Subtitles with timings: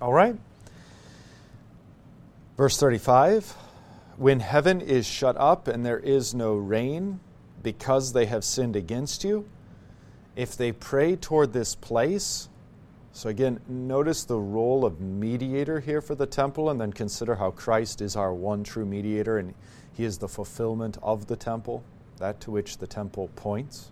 [0.00, 0.36] All right.
[2.56, 3.50] Verse 35
[4.16, 7.20] When heaven is shut up and there is no rain
[7.62, 9.48] because they have sinned against you,
[10.36, 12.48] if they pray toward this place,
[13.10, 17.50] so again, notice the role of mediator here for the temple, and then consider how
[17.50, 19.52] Christ is our one true mediator and
[19.92, 21.82] he is the fulfillment of the temple,
[22.18, 23.90] that to which the temple points.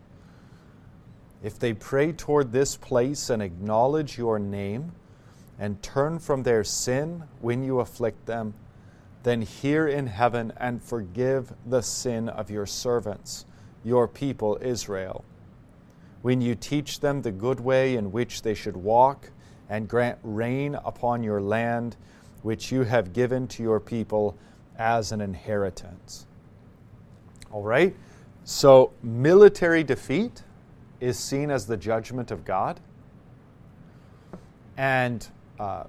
[1.43, 4.93] If they pray toward this place and acknowledge your name
[5.59, 8.55] and turn from their sin when you afflict them,
[9.23, 13.47] then hear in heaven and forgive the sin of your servants,
[13.85, 15.25] your people Israel
[16.27, 19.31] when you teach them the good way in which they should walk,
[19.69, 21.97] and grant rain upon your land,
[22.43, 24.37] which you have given to your people
[24.77, 26.27] as an inheritance.
[27.53, 27.95] All right?
[28.43, 30.43] So, military defeat
[30.99, 32.81] is seen as the judgment of God,
[34.77, 35.29] and
[35.59, 35.85] uh,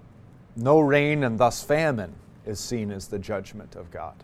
[0.56, 2.14] no rain and thus famine
[2.46, 4.16] is seen as the judgment of God.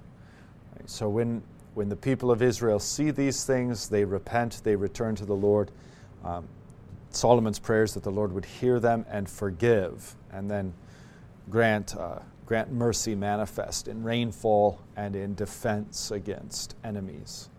[0.85, 1.43] So, when,
[1.75, 5.71] when the people of Israel see these things, they repent, they return to the Lord
[6.23, 6.47] um,
[7.11, 10.73] Solomon's prayers that the Lord would hear them and forgive, and then
[11.49, 17.49] grant, uh, grant mercy manifest in rainfall and in defense against enemies.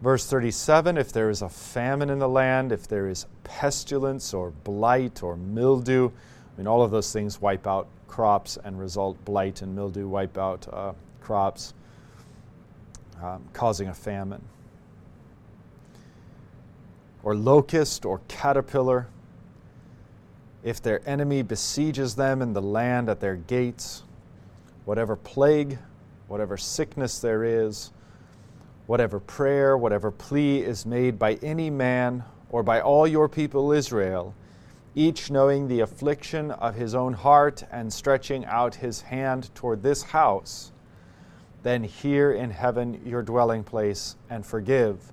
[0.00, 4.50] Verse 37 If there is a famine in the land, if there is pestilence or
[4.50, 9.62] blight or mildew, I mean, all of those things wipe out crops and result blight
[9.62, 11.74] and mildew wipe out uh, crops,
[13.22, 14.42] um, causing a famine.
[17.22, 19.06] Or locust or caterpillar,
[20.64, 24.02] if their enemy besieges them in the land at their gates,
[24.86, 25.78] whatever plague,
[26.28, 27.92] whatever sickness there is,
[28.86, 34.34] whatever prayer, whatever plea is made by any man or by all your people Israel,
[34.94, 40.02] each knowing the affliction of his own heart and stretching out his hand toward this
[40.02, 40.72] house,
[41.62, 45.12] then hear in heaven your dwelling place and forgive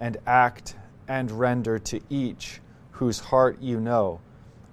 [0.00, 0.76] and act
[1.08, 2.60] and render to each
[2.92, 4.20] whose heart you know,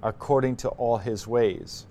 [0.04, 1.86] according to all his ways.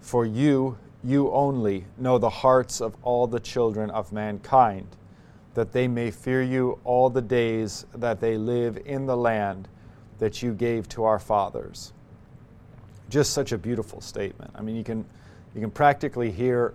[0.00, 4.88] For you, you only, know the hearts of all the children of mankind,
[5.56, 9.66] that they may fear you all the days that they live in the land
[10.18, 11.94] that you gave to our fathers.
[13.08, 14.50] Just such a beautiful statement.
[14.54, 15.02] I mean, you can,
[15.54, 16.74] you can practically hear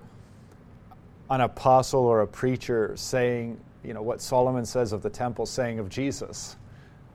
[1.29, 5.77] an apostle or a preacher saying, you know, what Solomon says of the temple, saying
[5.77, 6.55] of Jesus.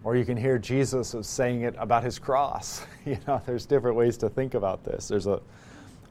[0.05, 2.87] Or you can hear Jesus saying it about his cross.
[3.05, 5.09] you know, there's different ways to think about this.
[5.09, 5.41] There's a,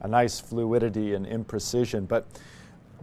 [0.01, 2.27] a nice fluidity and imprecision, but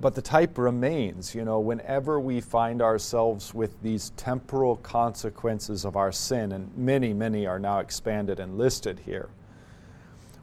[0.02, 1.34] but the type remains.
[1.34, 7.14] You know, whenever we find ourselves with these temporal consequences of our sin, and many,
[7.14, 9.30] many are now expanded and listed here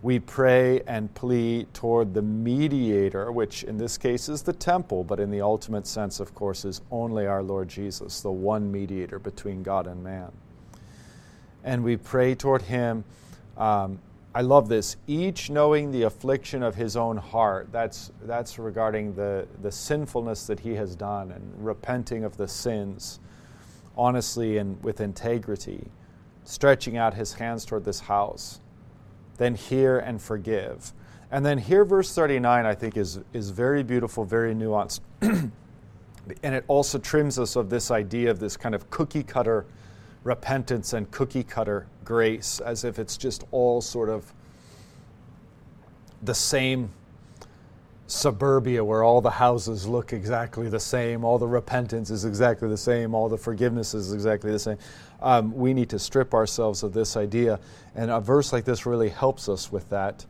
[0.01, 5.19] we pray and plead toward the mediator, which in this case is the temple, but
[5.19, 9.61] in the ultimate sense, of course, is only our Lord Jesus, the one mediator between
[9.61, 10.31] God and man.
[11.65, 13.03] And we pray toward him.
[13.57, 13.99] Um,
[14.33, 14.97] I love this.
[15.07, 17.69] Each knowing the affliction of his own heart.
[17.71, 23.19] That's, that's regarding the, the sinfulness that he has done and repenting of the sins
[23.97, 25.87] honestly and with integrity,
[26.43, 28.61] stretching out his hands toward this house
[29.39, 30.93] then hear and forgive.
[31.31, 34.99] And then here, verse 39, I think, is, is very beautiful, very nuanced.
[35.21, 35.51] and
[36.43, 39.65] it also trims us of this idea of this kind of cookie cutter
[40.23, 44.33] repentance and cookie cutter grace, as if it's just all sort of
[46.21, 46.89] the same
[48.07, 52.77] suburbia where all the houses look exactly the same, all the repentance is exactly the
[52.77, 54.77] same, all the forgiveness is exactly the same.
[55.21, 57.59] Um, we need to strip ourselves of this idea.
[57.95, 60.25] And a verse like this really helps us with that.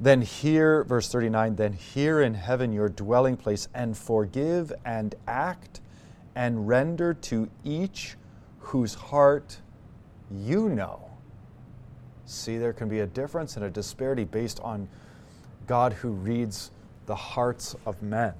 [0.00, 5.80] Then hear, verse 39, then hear in heaven your dwelling place and forgive and act
[6.34, 8.16] and render to each
[8.70, 9.58] whose heart
[10.30, 11.10] you know.
[12.24, 14.88] See, there can be a difference and a disparity based on
[15.66, 16.70] God who reads
[17.06, 18.32] the hearts of men.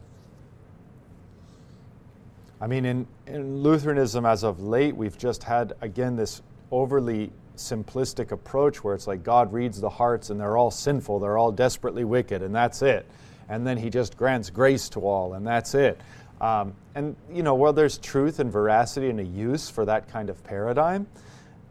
[2.60, 8.30] I mean, in, in Lutheranism as of late, we've just had, again, this overly simplistic
[8.30, 12.04] approach where it's like God reads the hearts and they're all sinful, they're all desperately
[12.04, 13.04] wicked, and that's it.
[13.48, 16.00] And then He just grants grace to all, and that's it.
[16.40, 20.30] Um, and, you know, while there's truth and veracity and a use for that kind
[20.30, 21.06] of paradigm,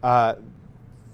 [0.02, 0.36] uh,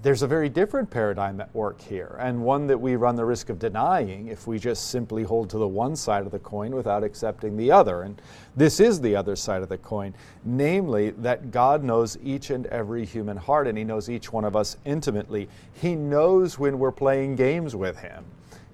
[0.03, 3.49] there's a very different paradigm at work here, and one that we run the risk
[3.49, 7.03] of denying if we just simply hold to the one side of the coin without
[7.03, 8.03] accepting the other.
[8.03, 8.23] And
[8.55, 10.14] this is the other side of the coin,
[10.44, 14.55] namely that God knows each and every human heart, and He knows each one of
[14.55, 15.49] us intimately.
[15.73, 18.25] He knows when we're playing games with Him.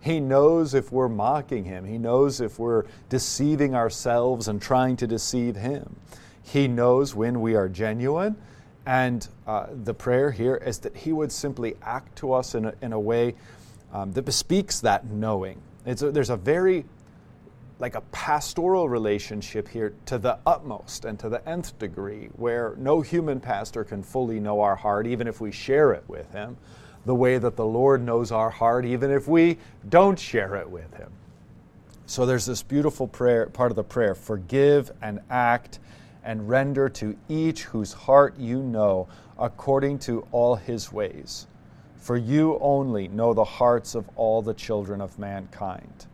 [0.03, 1.85] He knows if we're mocking Him.
[1.85, 5.97] He knows if we're deceiving ourselves and trying to deceive Him.
[6.43, 8.37] He knows when we are genuine
[8.85, 12.75] and uh, the prayer here is that He would simply act to us in a,
[12.83, 13.35] in a way
[13.93, 15.61] um, that bespeaks that knowing.
[15.87, 16.85] A, there's a very,
[17.79, 23.01] like a pastoral relationship here to the utmost and to the nth degree, where no
[23.01, 26.57] human pastor can fully know our heart, even if we share it with Him,
[27.05, 29.59] the way that the Lord knows our heart, even if we
[29.89, 31.11] don't share it with Him.
[32.07, 35.79] So there's this beautiful prayer, part of the prayer forgive and act
[36.25, 39.09] and render to each whose heart you know
[39.39, 41.47] according to all his ways.
[41.97, 46.07] For you only know the hearts of all the children of mankind.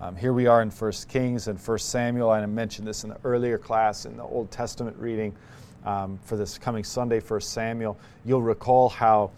[0.00, 2.32] Um, here we are in 1 Kings and 1 Samuel.
[2.32, 5.34] and I mentioned this in the earlier class in the Old Testament reading
[5.84, 7.98] um, for this coming Sunday, 1 Samuel.
[8.24, 9.30] You'll recall how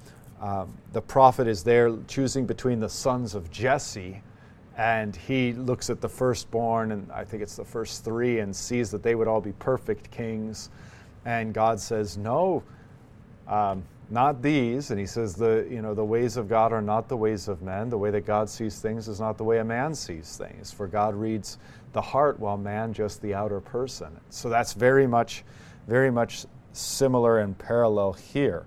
[0.42, 4.20] um, the prophet is there choosing between the sons of Jesse
[4.76, 8.90] and he looks at the firstborn, and I think it's the first three, and sees
[8.90, 10.70] that they would all be perfect kings.
[11.24, 12.62] And God says, No,
[13.46, 14.90] um, not these.
[14.90, 17.62] And he says, the, you know, the ways of God are not the ways of
[17.62, 17.88] men.
[17.88, 20.70] The way that God sees things is not the way a man sees things.
[20.70, 21.58] For God reads
[21.92, 24.18] the heart, while man just the outer person.
[24.28, 25.44] So that's very much,
[25.86, 28.66] very much similar and parallel here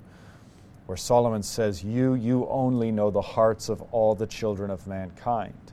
[0.85, 5.65] where Solomon says, You, you only know the hearts of all the children of mankind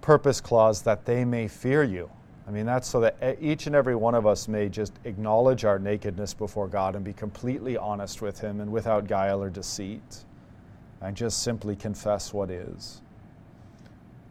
[0.00, 2.10] purpose clause that they may fear you.
[2.46, 5.78] I mean, that's so that each and every one of us may just acknowledge our
[5.78, 10.24] nakedness before God and be completely honest with Him and without guile or deceit,
[11.00, 13.02] and just simply confess what is.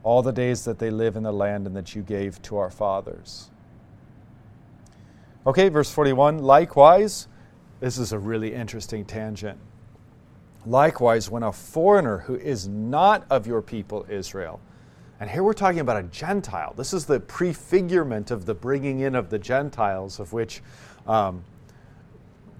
[0.03, 2.69] All the days that they live in the land and that you gave to our
[2.69, 3.49] fathers.
[5.47, 7.28] Okay, verse 41 likewise,
[7.79, 9.57] this is a really interesting tangent.
[10.65, 14.59] Likewise, when a foreigner who is not of your people Israel,
[15.19, 16.73] and here we're talking about a Gentile.
[16.77, 20.61] This is the prefigurement of the bringing in of the Gentiles, of which
[21.07, 21.43] um,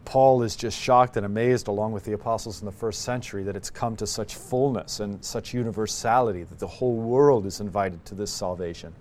[0.04, 3.56] Paul is just shocked and amazed, along with the apostles in the first century, that
[3.56, 8.16] it's come to such fullness and such universality that the whole world is invited to
[8.16, 8.94] this salvation.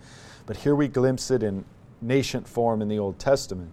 [0.47, 1.65] But here we glimpse it in
[2.01, 3.73] nascent form in the Old Testament.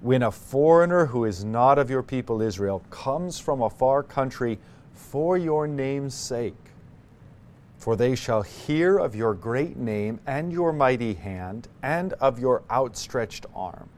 [0.00, 4.58] When a foreigner who is not of your people Israel comes from a far country
[4.92, 6.54] for your name's sake,
[7.78, 12.62] for they shall hear of your great name and your mighty hand and of your
[12.70, 13.88] outstretched arm.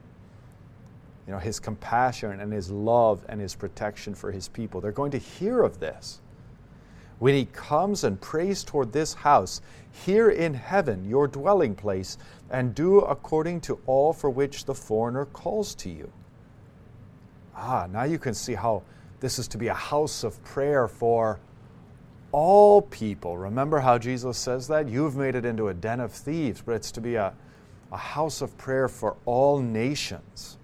[1.27, 4.81] You know, his compassion and his love and his protection for his people.
[4.81, 6.19] They're going to hear of this.
[7.21, 12.17] When he comes and prays toward this house, here in heaven, your dwelling place,
[12.49, 16.11] and do according to all for which the foreigner calls to you.
[17.55, 18.81] Ah, now you can see how
[19.19, 21.39] this is to be a house of prayer for
[22.31, 23.37] all people.
[23.37, 24.89] Remember how Jesus says that?
[24.89, 27.35] You've made it into a den of thieves, but it's to be a,
[27.91, 30.57] a house of prayer for all nations.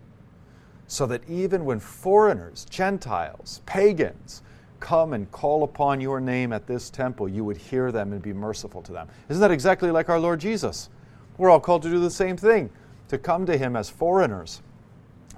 [0.87, 4.41] So that even when foreigners, Gentiles, pagans,
[4.79, 8.33] come and call upon your name at this temple, you would hear them and be
[8.33, 9.07] merciful to them.
[9.29, 10.89] Isn't that exactly like our Lord Jesus?
[11.37, 12.69] We're all called to do the same thing
[13.09, 14.61] to come to Him as foreigners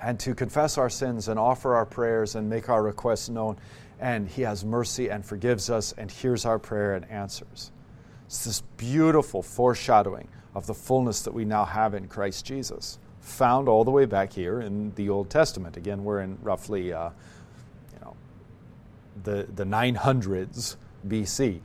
[0.01, 3.57] and to confess our sins and offer our prayers and make our requests known
[3.99, 7.71] and He has mercy and forgives us and hears our prayer and answers.
[8.25, 13.67] It's this beautiful foreshadowing of the fullness that we now have in Christ Jesus, found
[13.67, 15.77] all the way back here in the Old Testament.
[15.77, 17.09] Again, we're in roughly, uh,
[19.23, 20.75] the the 900s
[21.07, 21.61] BC.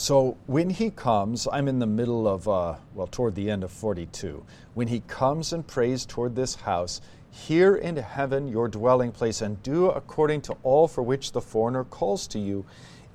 [0.00, 3.70] So when he comes, I'm in the middle of, uh, well, toward the end of
[3.70, 4.42] 42.
[4.72, 9.62] When he comes and prays toward this house, here in heaven your dwelling place, and
[9.62, 12.64] do according to all for which the foreigner calls to you,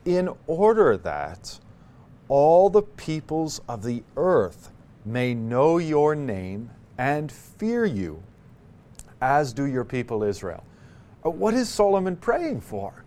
[0.05, 1.59] in order that
[2.27, 4.71] all the peoples of the earth
[5.03, 6.69] may know your name
[6.99, 8.21] and fear you,
[9.21, 10.63] as do your people Israel.
[11.25, 13.03] Uh, what is Solomon praying for?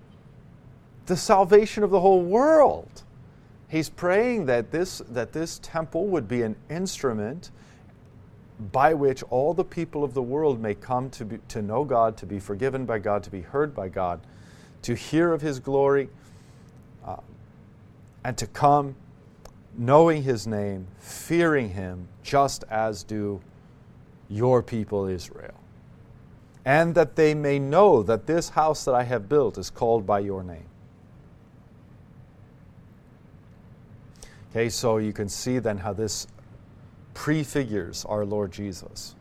[1.07, 3.03] The salvation of the whole world.
[3.69, 7.51] He's praying that this, that this temple would be an instrument
[8.73, 12.17] by which all the people of the world may come to, be, to know God,
[12.17, 14.21] to be forgiven by God, to be heard by God,
[14.83, 16.09] to hear of His glory,
[17.05, 17.17] uh,
[18.25, 18.97] and to come
[19.77, 23.41] knowing His name, fearing Him, just as do
[24.29, 25.55] your people Israel,
[26.69, 30.19] and that they may know that this house that I have built is called by
[30.19, 30.67] your name.
[34.51, 36.27] Okay, so you can see then how this
[37.15, 39.15] prefigures our Lord Jesus.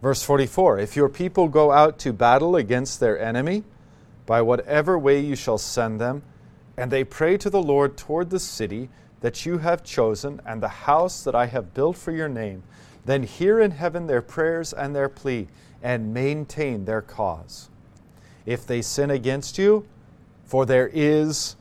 [0.00, 3.64] Verse 44 If your people go out to battle against their enemy,
[4.24, 6.22] by whatever way you shall send them,
[6.76, 8.88] and they pray to the Lord toward the city
[9.20, 12.62] that you have chosen and the house that I have built for your name,
[13.04, 15.48] then hear in heaven their prayers and their plea,
[15.82, 17.68] and maintain their cause.
[18.46, 19.86] If they sin against you,
[20.44, 21.56] for there is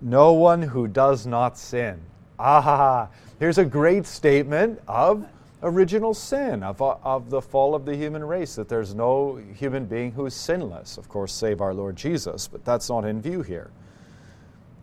[0.00, 2.00] no one who does not sin.
[2.38, 3.08] Ah,
[3.38, 5.26] here's a great statement of
[5.62, 10.12] original sin, of, of the fall of the human race, that there's no human being
[10.12, 10.98] who is sinless.
[10.98, 13.70] Of course, save our Lord Jesus, but that's not in view here.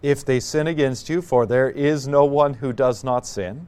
[0.01, 3.67] If they sin against you, for there is no one who does not sin,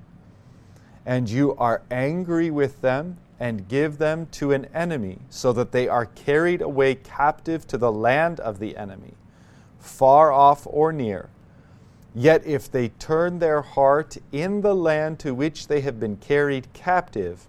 [1.08, 5.88] and you are angry with them and give them to an enemy, so that they
[5.88, 9.14] are carried away captive to the land of the enemy,
[9.80, 11.30] far off or near,
[12.18, 16.74] Yet if they turn their heart in the land to which they have been carried
[16.74, 17.48] captive,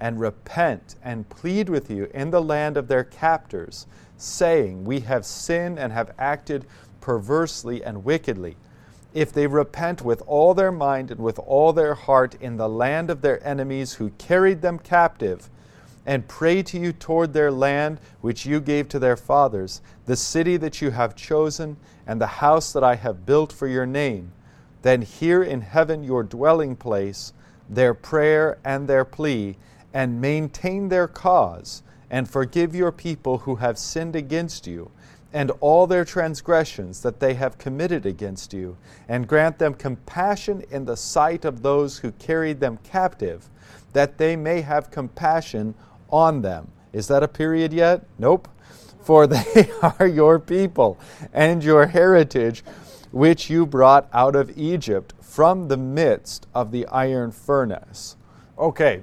[0.00, 3.86] and repent and plead with you in the land of their captors,
[4.16, 6.64] saying, We have sinned and have acted
[7.02, 8.56] perversely and wickedly.
[9.16, 13.08] If they repent with all their mind and with all their heart in the land
[13.08, 15.48] of their enemies who carried them captive,
[16.04, 20.58] and pray to you toward their land which you gave to their fathers, the city
[20.58, 24.32] that you have chosen, and the house that I have built for your name,
[24.82, 27.32] then hear in heaven your dwelling place,
[27.70, 29.56] their prayer and their plea,
[29.94, 34.90] and maintain their cause, and forgive your people who have sinned against you,
[35.36, 38.74] and all their transgressions that they have committed against you,
[39.06, 43.50] and grant them compassion in the sight of those who carried them captive,
[43.92, 45.74] that they may have compassion
[46.08, 46.66] on them.
[46.94, 48.06] Is that a period yet?
[48.18, 48.48] Nope.
[49.02, 50.98] For they are your people
[51.34, 52.64] and your heritage,
[53.10, 58.16] which you brought out of Egypt from the midst of the iron furnace.
[58.58, 59.02] Okay,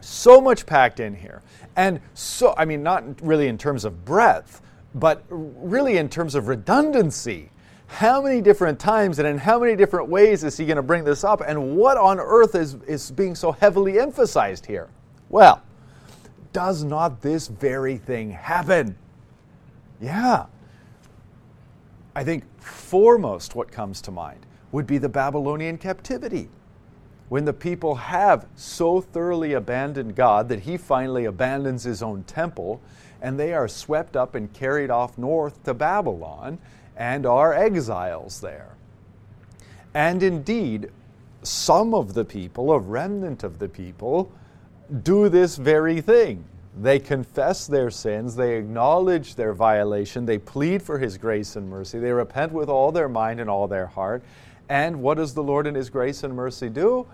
[0.00, 1.42] so much packed in here.
[1.76, 4.62] And so, I mean, not really in terms of breadth,
[4.94, 7.50] but really in terms of redundancy.
[7.86, 11.04] How many different times and in how many different ways is he going to bring
[11.04, 11.42] this up?
[11.46, 14.88] And what on earth is, is being so heavily emphasized here?
[15.28, 15.62] Well,
[16.52, 18.96] does not this very thing happen?
[20.00, 20.46] Yeah.
[22.14, 26.48] I think foremost what comes to mind would be the Babylonian captivity.
[27.28, 32.80] When the people have so thoroughly abandoned God that he finally abandons his own temple,
[33.22, 36.58] and they are swept up and carried off north to Babylon
[36.96, 38.74] and are exiles there.
[39.94, 40.90] And indeed,
[41.42, 44.30] some of the people, a remnant of the people,
[45.02, 46.44] do this very thing.
[46.80, 51.98] They confess their sins, they acknowledge their violation, they plead for His grace and mercy,
[51.98, 54.22] they repent with all their mind and all their heart.
[54.68, 57.06] And what does the Lord in His grace and mercy do?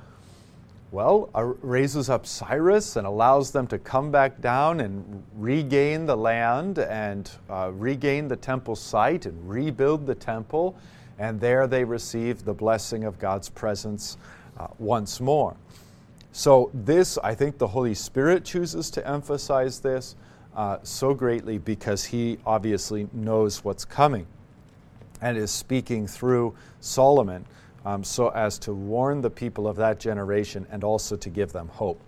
[0.90, 6.16] Well, uh, raises up Cyrus and allows them to come back down and regain the
[6.16, 10.76] land and uh, regain the temple site and rebuild the temple.
[11.18, 14.16] And there they receive the blessing of God's presence
[14.58, 15.56] uh, once more.
[16.32, 20.16] So, this, I think the Holy Spirit chooses to emphasize this
[20.56, 24.26] uh, so greatly because He obviously knows what's coming
[25.20, 27.44] and is speaking through Solomon
[27.88, 31.68] um, so as to warn the people of that generation and also to give them
[31.68, 31.98] hope.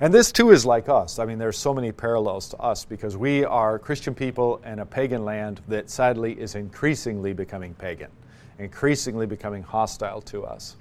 [0.00, 1.18] And this too is like us.
[1.18, 4.86] I mean, there's so many parallels to us because we are Christian people in a
[4.86, 8.10] pagan land that sadly is increasingly becoming pagan,
[8.58, 10.76] increasingly becoming hostile to us.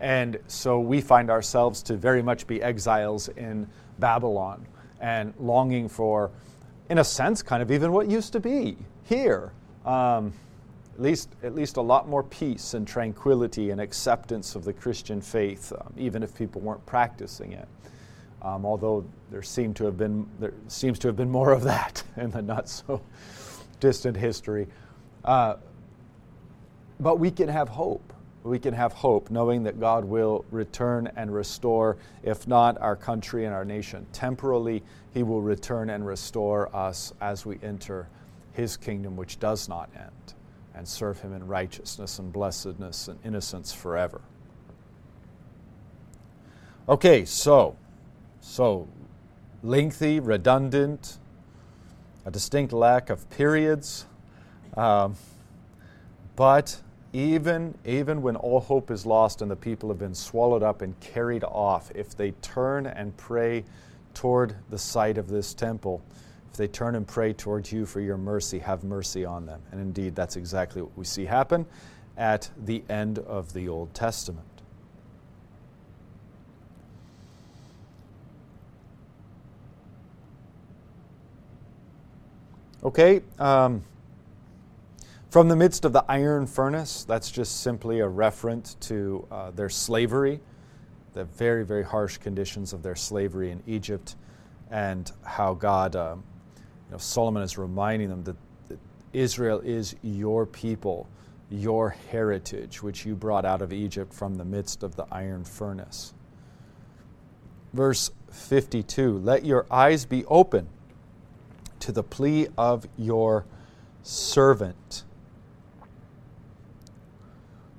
[0.00, 4.64] And so we find ourselves to very much be exiles in Babylon
[5.02, 6.30] and longing for,
[6.88, 9.52] in a sense, kind of even what used to be here.
[9.84, 10.32] Um,
[10.96, 15.20] at least, at least a lot more peace and tranquility and acceptance of the Christian
[15.20, 17.68] faith, um, even if people weren't practicing it.
[18.40, 22.02] Um, although there seemed to have been there seems to have been more of that
[22.16, 23.02] in the not so
[23.78, 24.68] distant history.
[25.24, 25.56] Uh,
[26.98, 28.14] but we can have hope
[28.46, 33.44] we can have hope knowing that God will return and restore, if not our country
[33.44, 34.06] and our nation.
[34.12, 38.08] Temporally, He will return and restore us as we enter
[38.52, 40.34] His kingdom, which does not end,
[40.76, 44.20] and serve Him in righteousness and blessedness and innocence forever.
[46.88, 47.76] Okay, so,
[48.40, 48.86] so
[49.62, 51.18] lengthy, redundant,
[52.24, 54.06] a distinct lack of periods,
[54.76, 55.16] um,
[56.36, 56.80] but
[57.12, 60.98] even, even when all hope is lost and the people have been swallowed up and
[61.00, 63.64] carried off, if they turn and pray
[64.12, 66.02] toward the site of this temple,
[66.56, 69.62] they turn and pray towards you for your mercy, have mercy on them.
[69.72, 71.66] And indeed, that's exactly what we see happen
[72.16, 74.46] at the end of the Old Testament.
[82.84, 83.82] Okay, um,
[85.30, 89.68] from the midst of the iron furnace, that's just simply a reference to uh, their
[89.68, 90.40] slavery,
[91.12, 94.14] the very, very harsh conditions of their slavery in Egypt,
[94.70, 96.16] and how God, uh,
[96.86, 98.36] you know, Solomon is reminding them that,
[98.68, 98.78] that
[99.12, 101.08] Israel is your people,
[101.50, 106.14] your heritage, which you brought out of Egypt from the midst of the iron furnace.
[107.72, 110.68] Verse 52 Let your eyes be open
[111.80, 113.44] to the plea of your
[114.02, 115.04] servant.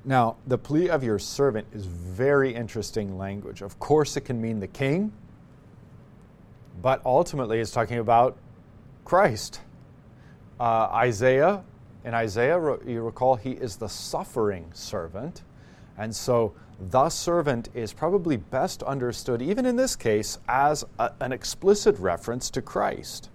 [0.06, 3.62] Now, the plea of your servant is very interesting language.
[3.62, 5.12] Of course, it can mean the king,
[6.82, 8.38] but ultimately it's talking about
[9.08, 9.62] Christ.
[10.60, 11.64] Uh, Isaiah,
[12.04, 15.44] in Isaiah, you recall, he is the suffering servant.
[15.98, 21.32] And so the servant is probably best understood, even in this case, as a, an
[21.32, 23.30] explicit reference to Christ.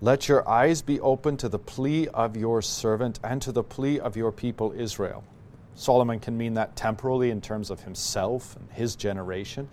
[0.00, 4.00] Let your eyes be open to the plea of your servant and to the plea
[4.00, 5.22] of your people Israel.
[5.74, 9.68] Solomon can mean that temporally in terms of himself and his generation.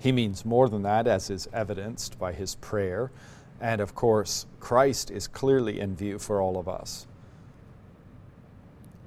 [0.00, 3.12] He means more than that, as is evidenced by his prayer.
[3.60, 7.06] And of course, Christ is clearly in view for all of us.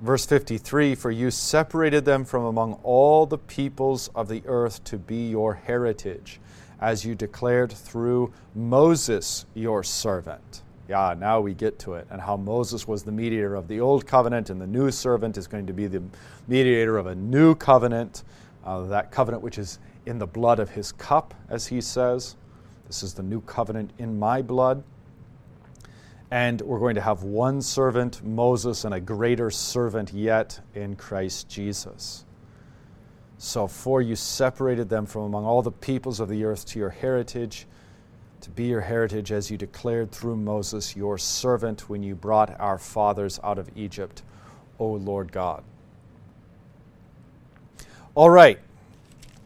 [0.01, 4.97] Verse 53 For you separated them from among all the peoples of the earth to
[4.97, 6.39] be your heritage
[6.79, 10.61] as you declared through Moses, your servant.
[10.89, 14.05] Yeah, now we get to it, and how Moses was the mediator of the old
[14.05, 16.03] covenant, and the new servant is going to be the
[16.47, 18.23] mediator of a new covenant,
[18.65, 22.35] uh, that covenant which is in the blood of his cup, as he says.
[22.87, 24.83] This is the new covenant in my blood.
[26.31, 31.47] And we're going to have one servant, Moses, and a greater servant yet in Christ
[31.47, 32.25] Jesus.
[33.37, 36.89] So, for you separated them from among all the peoples of the earth to your
[36.89, 37.67] heritage,
[38.41, 42.77] to be your heritage as you declared through Moses, your servant, when you brought our
[42.77, 44.23] fathers out of Egypt,
[44.79, 45.63] O Lord God.
[48.15, 48.59] All right.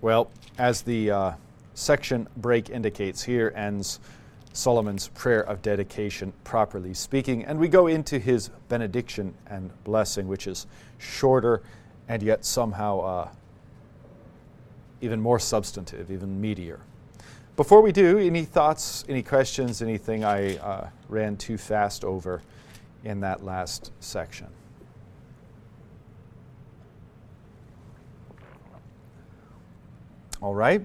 [0.02, 1.32] Well, as the uh,
[1.74, 4.00] section break indicates, here ends
[4.54, 7.46] Solomon's prayer of dedication, properly speaking.
[7.46, 10.66] And we go into his benediction and blessing, which is
[10.98, 11.62] shorter
[12.08, 13.30] and yet somehow uh,
[15.02, 16.80] even more substantive, even meatier.
[17.56, 22.42] Before we do, any thoughts, any questions, anything I uh, ran too fast over
[23.04, 24.48] in that last section?
[30.42, 30.82] All right.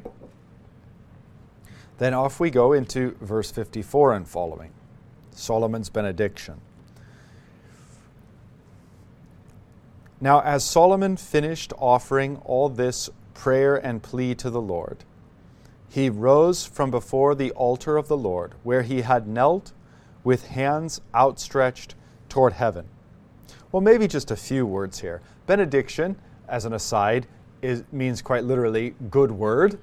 [1.98, 4.72] Then off we go into verse 54 and following
[5.30, 6.60] Solomon's benediction.
[10.20, 15.04] Now, as Solomon finished offering all this prayer and plea to the Lord.
[15.88, 19.72] He rose from before the altar of the Lord, where he had knelt
[20.24, 21.94] with hands outstretched
[22.28, 22.86] toward heaven.
[23.72, 25.20] Well, maybe just a few words here.
[25.46, 26.16] Benediction,
[26.48, 27.26] as an aside,
[27.62, 29.78] is, means quite literally good word,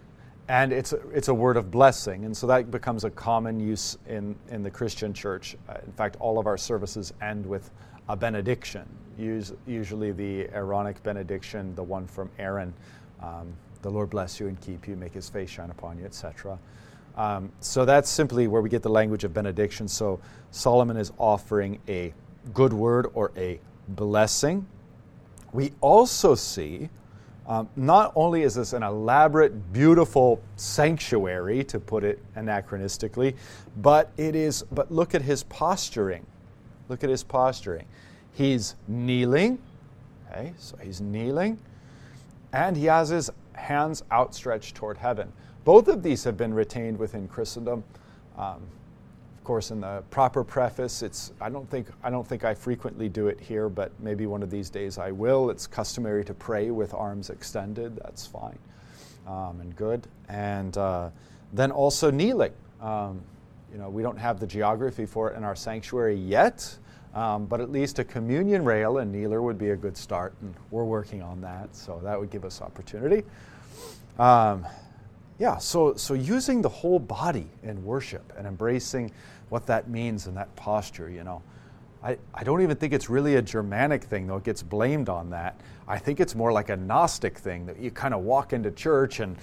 [0.48, 2.26] and it's a, it's a word of blessing.
[2.26, 5.56] And so that becomes a common use in, in the Christian church.
[5.68, 7.72] Uh, in fact, all of our services end with
[8.08, 8.86] a benediction,
[9.18, 12.74] Use, usually the Aaronic benediction, the one from Aaron
[13.22, 16.58] um, the Lord bless you and keep you, make his face shine upon you, etc.
[17.16, 19.88] Um, so that's simply where we get the language of benediction.
[19.88, 20.20] So
[20.52, 22.14] Solomon is offering a
[22.54, 24.66] good word or a blessing.
[25.52, 26.90] We also see
[27.50, 33.36] um, not only is this an elaborate, beautiful sanctuary, to put it anachronistically,
[33.78, 34.64] but it is.
[34.72, 36.26] But look at his posturing.
[36.88, 37.86] Look at his posturing.
[38.34, 39.60] He's kneeling.
[40.32, 41.60] Okay, so he's kneeling
[42.54, 45.32] and he has his hands outstretched toward heaven.
[45.66, 47.84] Both of these have been retained within Christendom.
[48.38, 48.62] Um,
[49.50, 53.30] course, in the proper preface, it's I don't think I don't think I frequently do
[53.30, 55.50] it here, but maybe one of these days I will.
[55.50, 57.96] It's customary to pray with arms extended.
[57.96, 58.60] That's fine
[59.26, 60.06] um, and good.
[60.28, 61.10] And uh,
[61.52, 62.54] then also kneeling.
[62.80, 63.22] Um,
[63.72, 66.78] you know, we don't have the geography for it in our sanctuary yet.
[67.16, 70.54] Um, but at least a communion rail and kneeler would be a good start, and
[70.70, 73.24] we're working on that, so that would give us opportunity.
[74.20, 74.64] Um,
[75.40, 79.10] yeah, so, so using the whole body in worship and embracing
[79.50, 81.42] what that means in that posture, you know.
[82.02, 85.32] I, I don't even think it's really a Germanic thing, though it gets blamed on
[85.32, 85.60] that.
[85.88, 89.20] I think it's more like a Gnostic thing that you kind of walk into church
[89.20, 89.36] and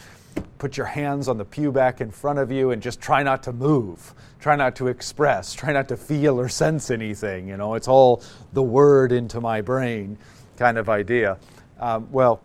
[0.58, 3.42] put your hands on the pew back in front of you and just try not
[3.42, 7.48] to move, try not to express, try not to feel or sense anything.
[7.48, 10.16] You know, it's all the word into my brain
[10.56, 11.38] kind of idea.
[11.78, 12.40] Um, well,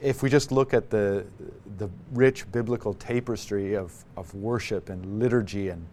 [0.00, 1.24] if we just look at the,
[1.78, 5.86] the rich biblical tapestry of, of worship and liturgy and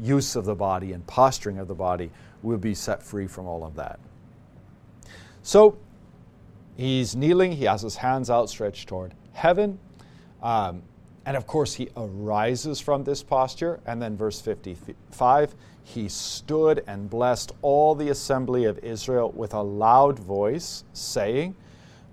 [0.00, 2.10] use of the body and posturing of the body,
[2.42, 3.98] we'll be set free from all of that.
[5.42, 5.78] So
[6.76, 9.78] he's kneeling, he has his hands outstretched toward heaven.
[10.42, 10.82] Um,
[11.24, 13.80] and of course, he arises from this posture.
[13.86, 15.54] And then, verse 55
[15.86, 21.54] he stood and blessed all the assembly of Israel with a loud voice, saying,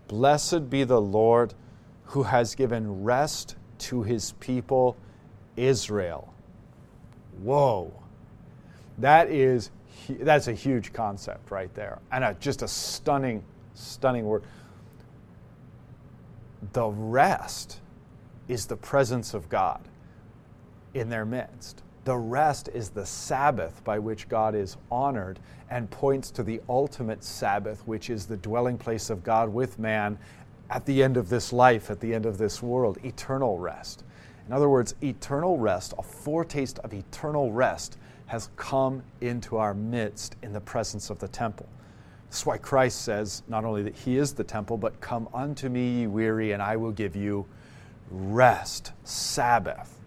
[0.08, 1.56] Blessed be the Lord
[2.04, 4.96] who has given rest to his people
[5.58, 6.33] Israel.
[7.42, 7.92] Whoa.
[8.98, 9.72] That is
[10.10, 12.00] that's a huge concept right there.
[12.12, 13.44] And a, just a stunning
[13.74, 14.44] stunning word.
[16.74, 17.80] The rest
[18.48, 19.82] is the presence of God
[20.94, 21.84] in their midst.
[22.06, 27.24] The rest is the Sabbath by which God is honored and points to the ultimate
[27.24, 30.18] Sabbath, which is the dwelling place of God with man
[30.70, 34.04] at the end of this life, at the end of this world, eternal rest.
[34.48, 40.36] In other words, eternal rest, a foretaste of eternal rest, has come into our midst
[40.42, 41.68] in the presence of the temple.
[42.26, 46.02] That's why Christ says not only that He is the temple, but come unto me,
[46.02, 47.46] ye weary, and I will give you
[48.10, 50.00] rest, Sabbath.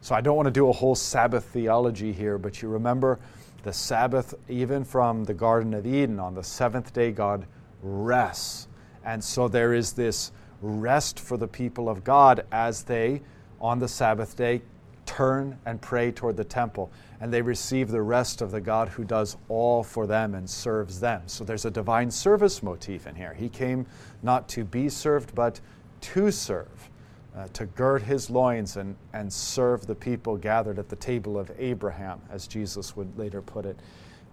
[0.00, 3.18] So I don't want to do a whole Sabbath theology here, but you remember
[3.62, 7.44] the Sabbath, even from the Garden of Eden, on the seventh day, God
[7.82, 8.68] rests.
[9.04, 13.22] And so there is this rest for the people of God as they,
[13.60, 14.62] on the Sabbath day,
[15.06, 16.90] turn and pray toward the temple.
[17.20, 21.00] And they receive the rest of the God who does all for them and serves
[21.00, 21.22] them.
[21.26, 23.34] So there's a divine service motif in here.
[23.34, 23.86] He came
[24.22, 25.60] not to be served, but
[26.00, 26.90] to serve
[27.38, 31.50] uh, to gird his loins and, and serve the people gathered at the table of
[31.58, 33.78] Abraham, as Jesus would later put it.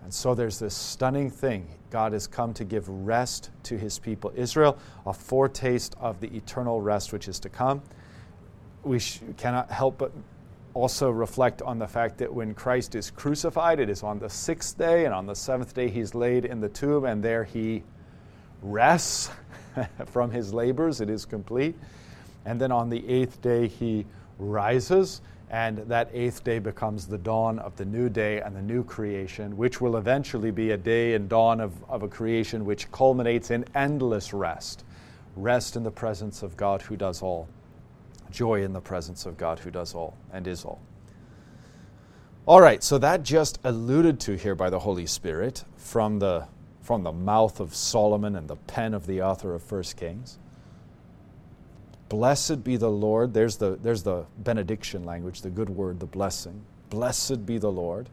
[0.05, 1.67] And so there's this stunning thing.
[1.89, 6.79] God has come to give rest to his people Israel, a foretaste of the eternal
[6.79, 7.81] rest which is to come.
[8.83, 10.11] We sh- cannot help but
[10.75, 14.77] also reflect on the fact that when Christ is crucified, it is on the sixth
[14.77, 17.81] day, and on the seventh day he's laid in the tomb, and there he
[18.61, 19.31] rests
[20.05, 21.01] from his labors.
[21.01, 21.73] It is complete.
[22.45, 24.05] And then on the eighth day, he
[24.37, 28.83] rises, and that eighth day becomes the dawn of the new day and the new
[28.83, 33.51] creation, which will eventually be a day and dawn of, of a creation which culminates
[33.51, 34.83] in endless rest.
[35.35, 37.47] Rest in the presence of God who does all.
[38.31, 40.81] Joy in the presence of God who does all and is all.
[42.47, 46.47] All right, so that just alluded to here by the Holy Spirit from the,
[46.81, 50.37] from the mouth of Solomon and the pen of the author of First Kings.
[52.15, 53.33] Blessed be the Lord.
[53.33, 56.63] There's the, there's the benediction language, the good word, the blessing.
[56.89, 58.07] Blessed be the Lord,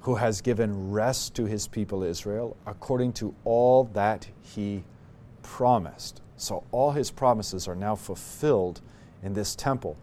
[0.00, 4.84] who has given rest to his people Israel according to all that he
[5.42, 6.20] promised.
[6.36, 8.82] So all his promises are now fulfilled
[9.22, 9.96] in this temple.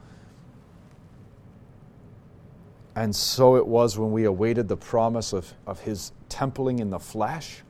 [2.95, 6.99] And so it was when we awaited the promise of, of his templing in the
[6.99, 7.62] flesh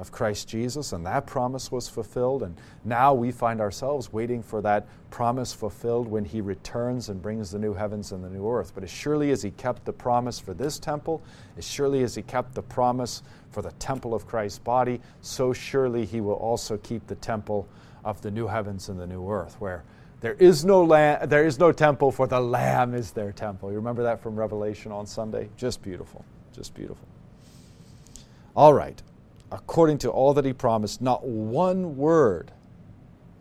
[0.00, 2.42] of Christ Jesus, and that promise was fulfilled.
[2.42, 7.50] And now we find ourselves waiting for that promise fulfilled when He returns and brings
[7.50, 8.72] the new heavens and the new earth.
[8.74, 11.22] But as surely as He kept the promise for this temple,
[11.58, 16.06] as surely as He kept the promise for the temple of Christ's body, so surely
[16.06, 17.68] He will also keep the temple
[18.02, 19.84] of the new heavens and the new earth, where
[20.22, 23.70] there is no lamb, there is no temple, for the Lamb is their temple.
[23.70, 25.50] You remember that from Revelation on Sunday?
[25.58, 26.24] Just beautiful.
[26.54, 27.06] Just beautiful.
[28.56, 29.02] All right
[29.52, 32.52] according to all that he promised, not one word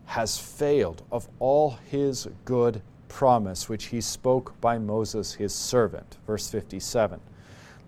[0.05, 6.17] has failed of all his good promise which he spoke by Moses his servant.
[6.25, 7.19] Verse 57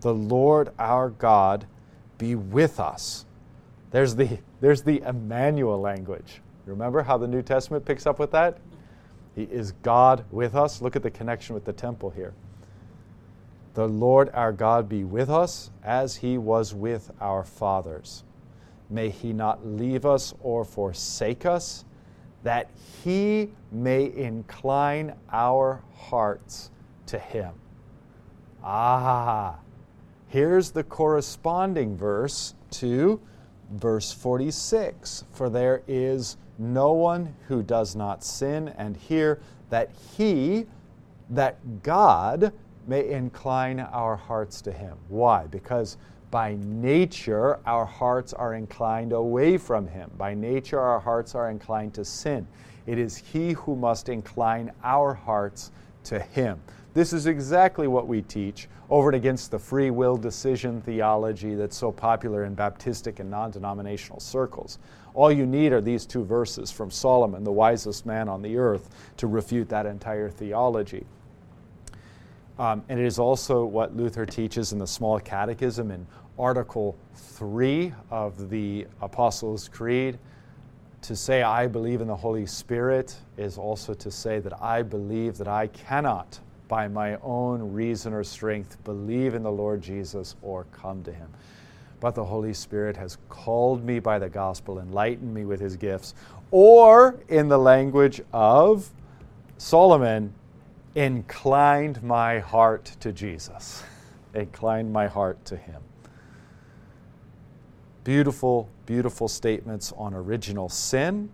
[0.02, 1.66] The Lord our God
[2.18, 3.26] be with us.
[3.92, 6.42] There's the, there's the Emmanuel language.
[6.66, 8.60] Remember how the New Testament picks up with that?
[9.36, 10.82] He is God with us.
[10.82, 12.34] Look at the connection with the temple here.
[13.74, 18.24] The Lord our God be with us as he was with our fathers.
[18.90, 21.86] May he not leave us or forsake us,
[22.44, 22.70] that
[23.04, 26.72] he may incline our hearts
[27.06, 27.54] to him.
[28.64, 29.60] Ah,
[30.28, 33.22] here's the corresponding verse to
[33.72, 40.66] verse 46 For there is no one who does not sin, and here that he,
[41.30, 42.52] that God,
[42.88, 44.98] may incline our hearts to Him.
[45.08, 45.48] Why?
[45.48, 45.98] Because
[46.32, 50.10] by nature, our hearts are inclined away from Him.
[50.18, 52.48] By nature, our hearts are inclined to sin.
[52.86, 55.72] It is He who must incline our hearts
[56.06, 56.62] to Him.
[56.94, 61.78] This is exactly what we teach over and against the free will decision theology that's
[61.78, 64.80] so popular in Baptistic and non denominational circles.
[65.14, 68.90] All you need are these two verses from Solomon, the wisest man on the earth,
[69.18, 71.06] to refute that entire theology.
[72.62, 76.06] Um, and it is also what Luther teaches in the Small Catechism in
[76.38, 80.20] Article 3 of the Apostles' Creed.
[81.02, 85.40] To say I believe in the Holy Spirit is also to say that I believe
[85.40, 90.66] that I cannot, by my own reason or strength, believe in the Lord Jesus or
[90.66, 91.32] come to Him.
[92.00, 96.14] But the Holy Spirit has called me by the gospel, enlightened me with His gifts,
[96.52, 98.88] or in the language of
[99.58, 100.36] Solomon,
[100.96, 103.84] inclined my heart to Jesus,
[104.34, 105.82] inclined my heart to Him.
[108.04, 111.30] Beautiful, beautiful statements on original sin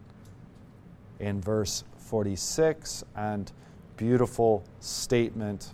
[1.20, 3.52] in verse 46, and
[3.96, 5.74] beautiful statement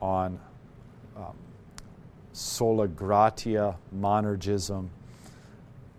[0.00, 0.40] on
[1.16, 1.36] um,
[2.32, 4.88] sola gratia monergism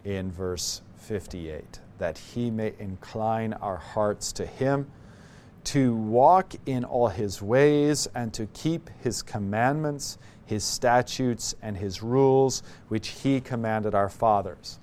[0.05, 4.89] in verse 58 that he may incline our hearts to him
[5.65, 12.01] to walk in all his ways and to keep his commandments, his statutes, and his
[12.01, 14.79] rules, which he commanded our fathers.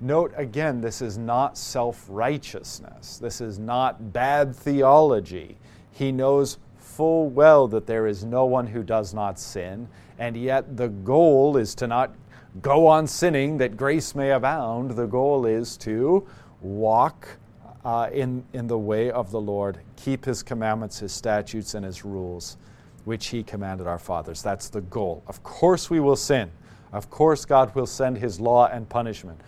[0.00, 3.18] Note again, this is not self righteousness.
[3.18, 5.56] This is not bad theology.
[5.90, 10.76] He knows full well that there is no one who does not sin, and yet
[10.76, 12.14] the goal is to not
[12.62, 14.92] go on sinning that grace may abound.
[14.92, 16.26] The goal is to
[16.60, 17.28] walk
[17.86, 22.04] uh, in, in the way of the Lord, keep his commandments, his statutes, and his
[22.04, 22.56] rules,
[23.04, 24.42] which he commanded our fathers.
[24.42, 25.22] That's the goal.
[25.28, 26.50] Of course, we will sin.
[26.92, 29.40] Of course, God will send his law and punishment.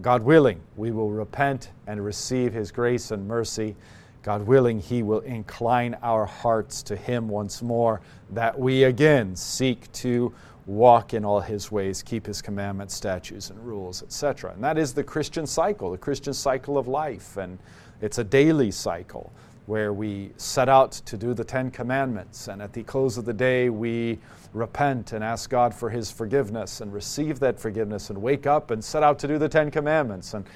[0.00, 3.76] God willing, we will repent and receive his grace and mercy.
[4.22, 8.00] God willing, he will incline our hearts to him once more,
[8.30, 10.32] that we again seek to
[10.68, 14.52] walk in all his ways, keep his commandments, statutes, and rules, etc.
[14.52, 17.38] And that is the Christian cycle, the Christian cycle of life.
[17.38, 17.58] And
[18.02, 19.32] it's a daily cycle
[19.64, 23.34] where we set out to do the Ten Commandments, and at the close of the
[23.34, 24.18] day, we
[24.54, 28.82] repent and ask God for his forgiveness and receive that forgiveness and wake up and
[28.82, 30.32] set out to do the Ten Commandments.
[30.32, 30.46] And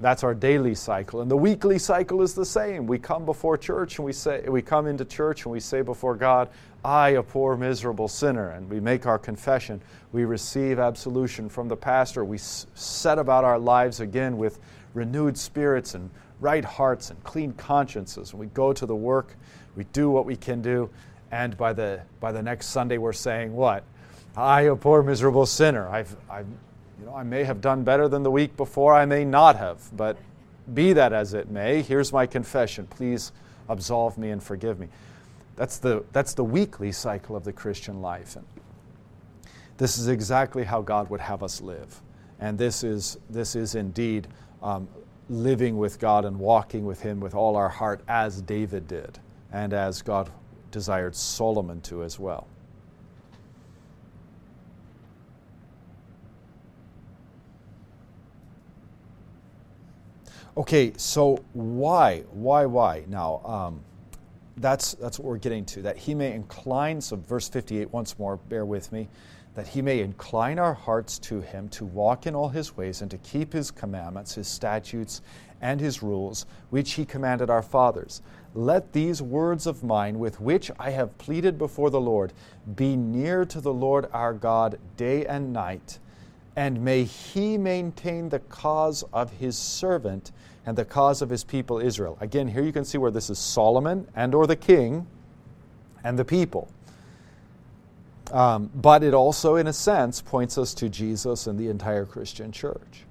[0.00, 1.20] that's our daily cycle.
[1.20, 2.86] And the weekly cycle is the same.
[2.86, 6.14] We come before church and we say we come into church and we say before
[6.14, 6.48] God,
[6.84, 9.82] I, a poor, miserable sinner, and we make our confession.
[10.12, 12.24] We receive absolution from the pastor.
[12.24, 14.58] We set about our lives again with
[14.94, 18.30] renewed spirits and right hearts and clean consciences.
[18.30, 19.36] And we go to the work,
[19.76, 20.88] we do what we can do,
[21.30, 23.84] and by the, by the next Sunday, we're saying, What?
[24.36, 25.88] I, a poor, miserable sinner.
[25.88, 26.46] I've, I've,
[26.98, 29.94] you know, I may have done better than the week before, I may not have,
[29.96, 30.16] but
[30.72, 32.86] be that as it may, here's my confession.
[32.86, 33.32] Please
[33.68, 34.88] absolve me and forgive me.
[35.60, 38.34] That's the, that's the weekly cycle of the Christian life.
[38.34, 38.46] And
[39.76, 42.00] this is exactly how God would have us live.
[42.38, 44.26] And this is, this is indeed
[44.62, 44.88] um,
[45.28, 49.18] living with God and walking with Him with all our heart, as David did,
[49.52, 50.30] and as God
[50.70, 52.46] desired Solomon to as well.
[60.56, 62.20] Okay, so why?
[62.30, 63.04] Why, why?
[63.08, 63.84] Now, um,
[64.60, 65.82] that's, that's what we're getting to.
[65.82, 69.08] That he may incline, so verse 58 once more, bear with me,
[69.54, 73.10] that he may incline our hearts to him to walk in all his ways and
[73.10, 75.22] to keep his commandments, his statutes,
[75.60, 78.22] and his rules, which he commanded our fathers.
[78.54, 82.32] Let these words of mine, with which I have pleaded before the Lord,
[82.76, 85.98] be near to the Lord our God day and night,
[86.56, 90.32] and may he maintain the cause of his servant
[90.66, 92.18] and the cause of his people Israel.
[92.20, 95.06] Again, here you can see where this is Solomon and or the king
[96.04, 96.68] and the people.
[98.32, 102.52] Um, but it also, in a sense, points us to Jesus and the entire Christian
[102.52, 103.04] church.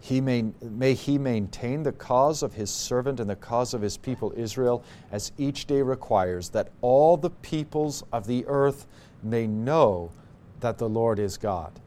[0.00, 3.96] He may, may he maintain the cause of his servant and the cause of his
[3.96, 8.86] people Israel as each day requires, that all the peoples of the earth
[9.24, 10.12] may know
[10.60, 11.80] that the Lord is God.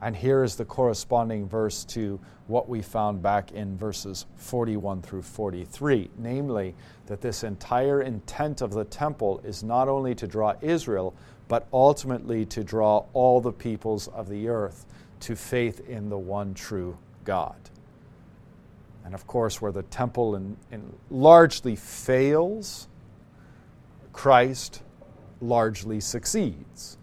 [0.00, 5.22] And here is the corresponding verse to what we found back in verses 41 through
[5.22, 6.74] 43 namely,
[7.06, 11.14] that this entire intent of the temple is not only to draw Israel,
[11.48, 14.86] but ultimately to draw all the peoples of the earth
[15.20, 17.56] to faith in the one true God.
[19.04, 22.88] And of course, where the temple in, in largely fails,
[24.12, 24.82] Christ
[25.40, 26.98] largely succeeds.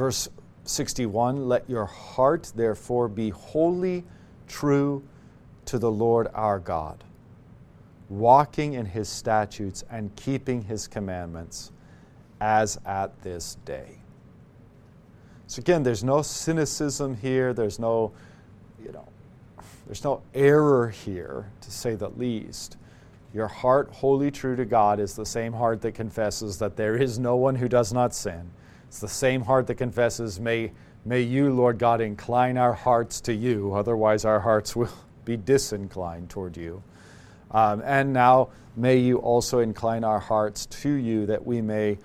[0.00, 0.30] Verse
[0.64, 4.02] 61 Let your heart therefore be wholly
[4.48, 5.04] true
[5.66, 7.04] to the Lord our God,
[8.08, 11.72] walking in his statutes and keeping his commandments,
[12.40, 13.98] as at this day.
[15.48, 18.12] So again, there's no cynicism here, there's no,
[18.82, 19.06] you know,
[19.84, 22.78] there's no error here, to say the least.
[23.34, 27.18] Your heart, wholly true to God, is the same heart that confesses that there is
[27.18, 28.50] no one who does not sin.
[28.90, 30.72] It's the same heart that confesses, May,
[31.04, 34.90] may you, Lord God, incline our hearts to you, otherwise, our hearts will
[35.24, 36.82] be disinclined toward you.
[37.52, 41.98] Um, and now, may you also incline our hearts to you that we may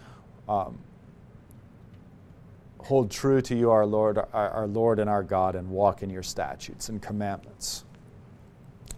[0.47, 0.77] um,
[2.77, 6.11] hold true to you, our Lord, our, our Lord and our God, and walk in
[6.11, 7.83] your statutes and commandments.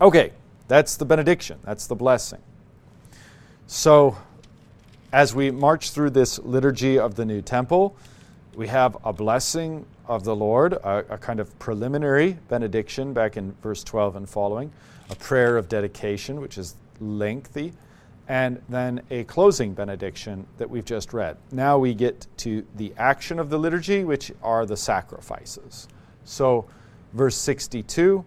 [0.02, 0.34] Okay.
[0.67, 2.41] That's the benediction, that's the blessing.
[3.67, 4.17] So,
[5.17, 7.95] as we march through this liturgy of the new temple,
[8.53, 13.51] we have a blessing of the Lord, a, a, kind of preliminary benediction back in
[13.63, 14.71] verse 12 and following,
[15.10, 17.73] a prayer of dedication, which is lengthy,
[18.27, 21.36] and then a closing benediction that we've just read.
[21.51, 25.88] Now we get to the action of the liturgy, which are the sacrifices.
[26.25, 26.67] So,
[27.13, 28.23] verse 62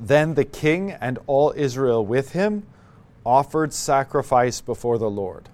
[0.00, 2.64] then the king and all Israel with him
[3.24, 5.48] offered sacrifice before the Lord.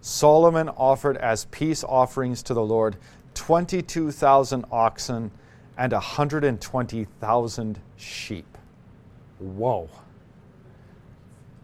[0.00, 2.96] Solomon offered as peace offerings to the Lord
[3.34, 5.30] 22,000 oxen
[5.76, 8.58] and 120,000 sheep.
[9.38, 9.88] Whoa.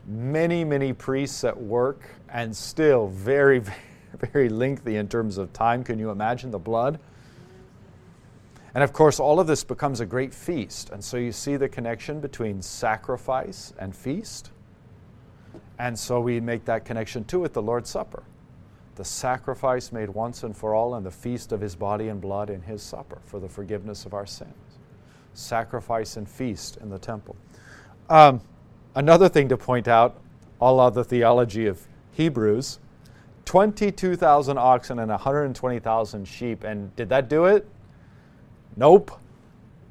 [0.06, 3.62] Many, many priests at work and still very,
[4.32, 5.84] very lengthy in terms of time.
[5.84, 6.98] Can you imagine the blood?
[8.74, 10.90] And of course, all of this becomes a great feast.
[10.90, 14.50] And so you see the connection between sacrifice and feast.
[15.80, 18.22] And so we make that connection too with the Lord's Supper.
[18.96, 22.50] The sacrifice made once and for all, and the feast of his body and blood
[22.50, 24.52] in his supper for the forgiveness of our sins.
[25.32, 27.34] Sacrifice and feast in the temple.
[28.10, 28.42] Um,
[28.94, 30.20] another thing to point out,
[30.58, 31.80] all of the theology of
[32.12, 32.78] Hebrews
[33.46, 36.62] 22,000 oxen and 120,000 sheep.
[36.62, 37.66] And did that do it?
[38.76, 39.18] Nope.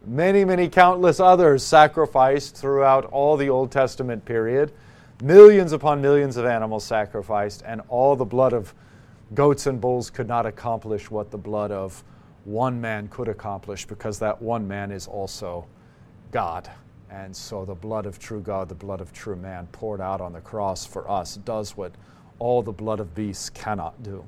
[0.05, 4.71] Many, many countless others sacrificed throughout all the Old Testament period.
[5.21, 8.73] Millions upon millions of animals sacrificed, and all the blood of
[9.33, 12.03] goats and bulls could not accomplish what the blood of
[12.45, 15.67] one man could accomplish because that one man is also
[16.31, 16.71] God.
[17.09, 20.31] And so the blood of true God, the blood of true man, poured out on
[20.31, 21.91] the cross for us, does what
[22.39, 24.23] all the blood of beasts cannot do.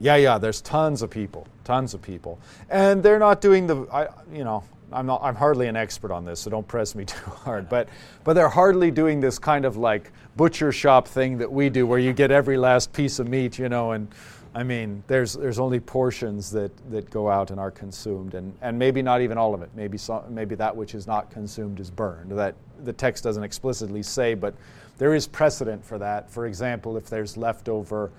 [0.00, 2.38] Yeah, yeah, there's tons of people, tons of people.
[2.70, 6.24] And they're not doing the, I, you know, I'm, not, I'm hardly an expert on
[6.24, 7.68] this, so don't press me too hard.
[7.68, 7.88] But,
[8.24, 11.98] but they're hardly doing this kind of like butcher shop thing that we do where
[11.98, 14.08] you get every last piece of meat, you know, and
[14.54, 18.76] I mean, there's, there's only portions that, that go out and are consumed, and, and
[18.76, 19.70] maybe not even all of it.
[19.76, 22.32] Maybe, some, maybe that which is not consumed is burned.
[22.32, 24.54] That the text doesn't explicitly say, but
[24.98, 26.30] there is precedent for that.
[26.30, 28.10] For example, if there's leftover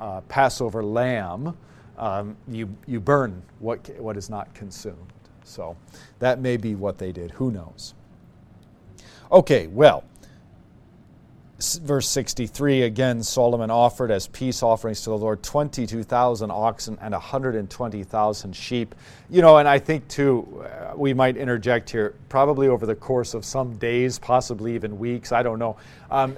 [0.00, 1.56] uh, Passover lamb,
[1.98, 5.12] um, you, you burn what, what is not consumed.
[5.44, 5.76] So
[6.18, 7.30] that may be what they did.
[7.32, 7.94] Who knows?
[9.30, 10.04] Okay, well,
[11.60, 18.56] verse 63 again, Solomon offered as peace offerings to the Lord 22,000 oxen and 120,000
[18.56, 18.94] sheep.
[19.28, 23.34] You know, and I think too, uh, we might interject here, probably over the course
[23.34, 25.76] of some days, possibly even weeks, I don't know.
[26.10, 26.36] Um,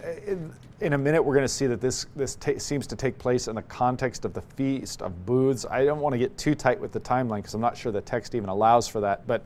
[0.83, 3.47] in a minute, we're going to see that this, this ta- seems to take place
[3.47, 5.65] in the context of the Feast of Booths.
[5.71, 8.01] I don't want to get too tight with the timeline because I'm not sure the
[8.01, 9.27] text even allows for that.
[9.27, 9.45] But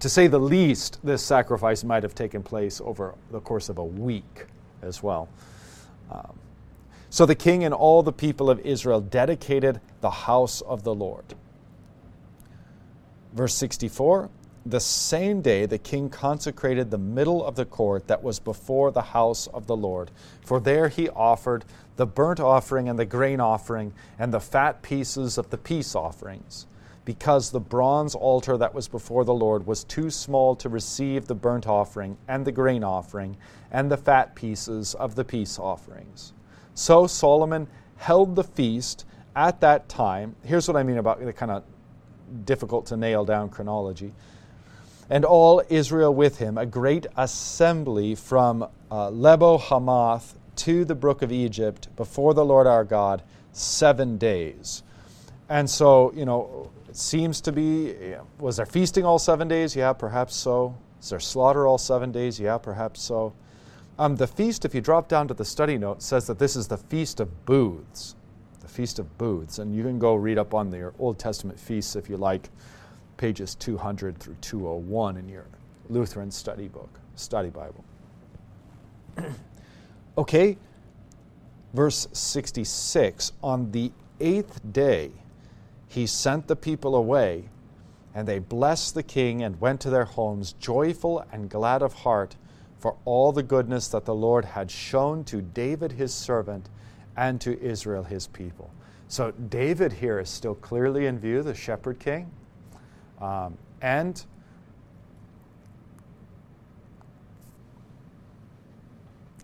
[0.00, 3.84] to say the least, this sacrifice might have taken place over the course of a
[3.84, 4.46] week
[4.82, 5.28] as well.
[6.10, 6.36] Um,
[7.10, 11.24] so the king and all the people of Israel dedicated the house of the Lord.
[13.32, 14.28] Verse 64
[14.66, 19.02] the same day the king consecrated the middle of the court that was before the
[19.02, 20.10] house of the Lord.
[20.44, 21.64] For there he offered
[21.96, 26.66] the burnt offering and the grain offering and the fat pieces of the peace offerings,
[27.04, 31.34] because the bronze altar that was before the Lord was too small to receive the
[31.34, 33.36] burnt offering and the grain offering
[33.70, 36.32] and the fat pieces of the peace offerings.
[36.74, 37.66] So Solomon
[37.96, 39.04] held the feast
[39.34, 40.36] at that time.
[40.44, 41.64] Here's what I mean about the kind of
[42.44, 44.12] difficult to nail down chronology
[45.10, 51.22] and all Israel with him, a great assembly from uh, Lebo Hamath to the brook
[51.22, 54.82] of Egypt before the Lord our God seven days.
[55.48, 57.94] And so, you know, it seems to be
[58.38, 59.74] was there feasting all seven days?
[59.74, 60.76] Yeah, perhaps so.
[61.00, 62.40] Is there slaughter all seven days?
[62.40, 63.32] Yeah, perhaps so.
[63.98, 66.68] Um, the feast, if you drop down to the study note, says that this is
[66.68, 68.14] the Feast of Booths.
[68.60, 69.58] The Feast of Booths.
[69.58, 72.48] And you can go read up on the Old Testament feasts if you like,
[73.18, 75.44] pages 200 through 201 in your
[75.90, 77.84] Lutheran study book, study Bible.
[80.18, 80.56] okay,
[81.74, 85.10] verse 66 On the eighth day,
[85.88, 87.48] he sent the people away,
[88.14, 92.36] and they blessed the king and went to their homes, joyful and glad of heart
[92.78, 96.68] for all the goodness that the Lord had shown to David his servant
[97.16, 98.70] and to Israel his people.
[99.08, 102.30] So David here is still clearly in view, the shepherd king.
[103.20, 104.24] Um, and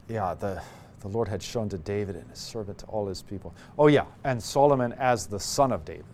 [0.09, 0.63] yeah, the,
[1.01, 3.55] the Lord had shown to David and his servant to all his people.
[3.79, 6.05] Oh, yeah, and Solomon as the son of David.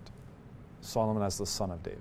[0.81, 2.01] Solomon as the son of David,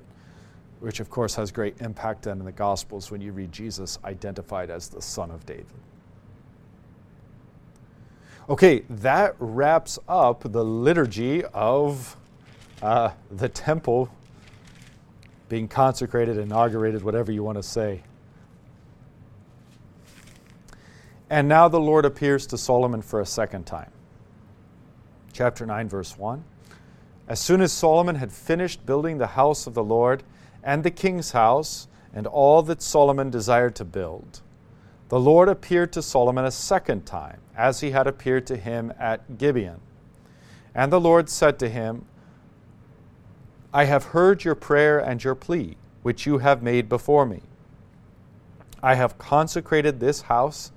[0.80, 4.70] which of course has great impact then in the Gospels when you read Jesus identified
[4.70, 5.66] as the son of David.
[8.50, 12.16] Okay, that wraps up the liturgy of
[12.82, 14.10] uh, the temple
[15.50, 18.04] being consecrated, inaugurated, whatever you want to say.
[21.30, 23.92] And now the Lord appears to Solomon for a second time.
[25.34, 26.44] Chapter 9, verse 1.
[27.28, 30.24] As soon as Solomon had finished building the house of the Lord
[30.64, 34.42] and the king's house and all that Solomon desired to build,
[35.10, 39.38] the Lord appeared to Solomon a second time, as he had appeared to him at
[39.38, 39.82] Gibeon.
[40.74, 42.06] And the Lord said to him,
[43.72, 47.42] I have heard your prayer and your plea, which you have made before me.
[48.82, 50.72] I have consecrated this house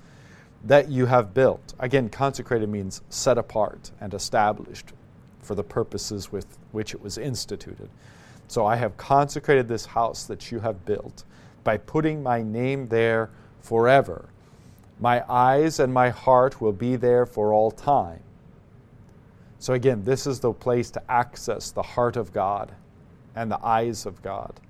[0.62, 1.72] that you have built.
[1.78, 4.92] Again, consecrated means set apart and established
[5.40, 7.88] for the purposes with which it was instituted.
[8.46, 11.24] So I have consecrated this house that you have built
[11.64, 13.30] by putting my name there
[13.62, 14.28] forever.
[15.00, 18.20] My eyes and my heart will be there for all time.
[19.58, 22.72] So again, this is the place to access the heart of God
[23.36, 24.60] and the eyes of God.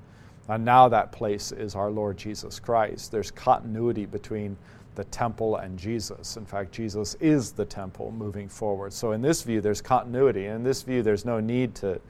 [0.48, 3.12] And now that place is our Lord Jesus Christ.
[3.12, 4.56] There's continuity between
[4.94, 6.36] the temple and Jesus.
[6.36, 8.92] In fact, Jesus is the temple moving forward.
[8.92, 10.46] So in this view, there's continuity.
[10.46, 12.00] In this view, there's no need to,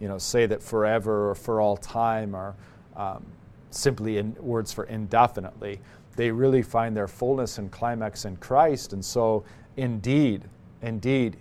[0.00, 2.54] you know, say that forever or for all time are
[2.96, 3.24] um,
[3.70, 5.80] simply in words for indefinitely.
[6.16, 8.92] They really find their fullness and climax in Christ.
[8.92, 9.44] And so,
[9.76, 10.42] indeed,
[10.82, 11.36] indeed,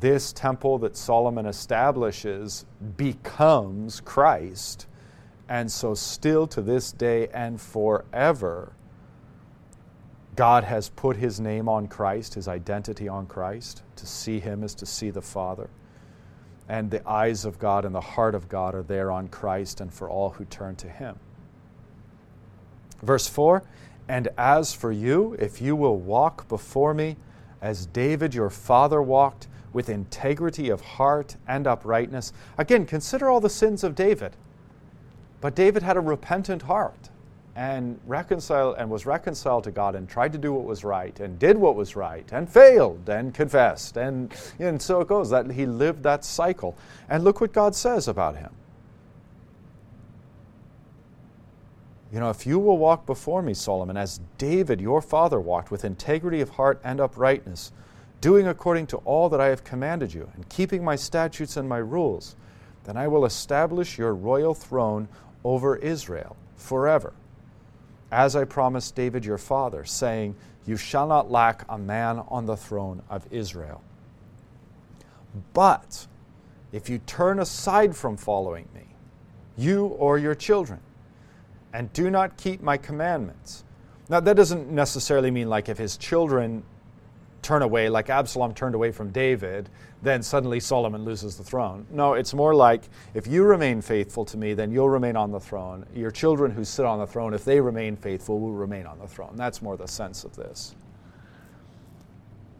[0.00, 2.66] this temple that Solomon establishes
[2.96, 4.86] becomes Christ.
[5.48, 8.72] And so, still to this day and forever,
[10.36, 13.82] God has put his name on Christ, his identity on Christ.
[13.96, 15.70] To see him is to see the Father.
[16.68, 19.92] And the eyes of God and the heart of God are there on Christ and
[19.92, 21.18] for all who turn to him.
[23.02, 23.62] Verse 4
[24.06, 27.16] And as for you, if you will walk before me
[27.60, 32.32] as David your father walked, with integrity of heart and uprightness.
[32.56, 34.36] Again, consider all the sins of David.
[35.40, 37.10] But David had a repentant heart
[37.58, 41.40] and reconciled and was reconciled to God and tried to do what was right and
[41.40, 45.66] did what was right and failed and confessed and, and so it goes that he
[45.66, 46.76] lived that cycle
[47.08, 48.52] and look what God says about him
[52.12, 55.84] you know if you will walk before me Solomon as David your father walked with
[55.84, 57.72] integrity of heart and uprightness
[58.20, 61.78] doing according to all that I have commanded you and keeping my statutes and my
[61.78, 62.36] rules
[62.84, 65.08] then I will establish your royal throne
[65.44, 67.12] over Israel forever
[68.10, 70.34] as I promised David your father, saying,
[70.66, 73.82] You shall not lack a man on the throne of Israel.
[75.52, 76.06] But
[76.72, 78.86] if you turn aside from following me,
[79.56, 80.80] you or your children,
[81.72, 83.64] and do not keep my commandments.
[84.08, 86.62] Now, that doesn't necessarily mean like if his children
[87.42, 89.68] turn away, like Absalom turned away from David,
[90.02, 91.86] then suddenly Solomon loses the throne.
[91.90, 92.82] No, it's more like
[93.14, 95.86] if you remain faithful to me, then you'll remain on the throne.
[95.94, 99.06] Your children who sit on the throne, if they remain faithful, will remain on the
[99.06, 99.34] throne.
[99.36, 100.74] That's more the sense of this.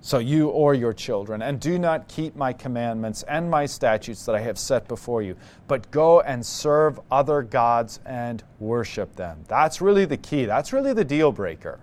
[0.00, 4.34] So you or your children, and do not keep my commandments and my statutes that
[4.34, 9.44] I have set before you, but go and serve other gods and worship them.
[9.48, 10.44] That's really the key.
[10.44, 11.80] That's really the deal breaker.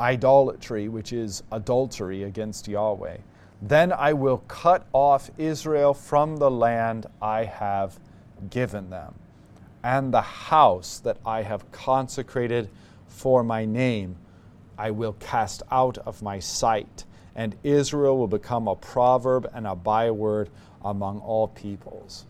[0.00, 3.18] Idolatry, which is adultery against Yahweh.
[3.60, 7.98] Then I will cut off Israel from the land I have
[8.50, 9.14] given them.
[9.82, 12.68] and the house that I have consecrated
[13.08, 14.16] for my name,
[14.78, 19.74] I will cast out of my sight, and Israel will become a proverb and a
[19.74, 20.50] byword
[20.84, 22.26] among all peoples.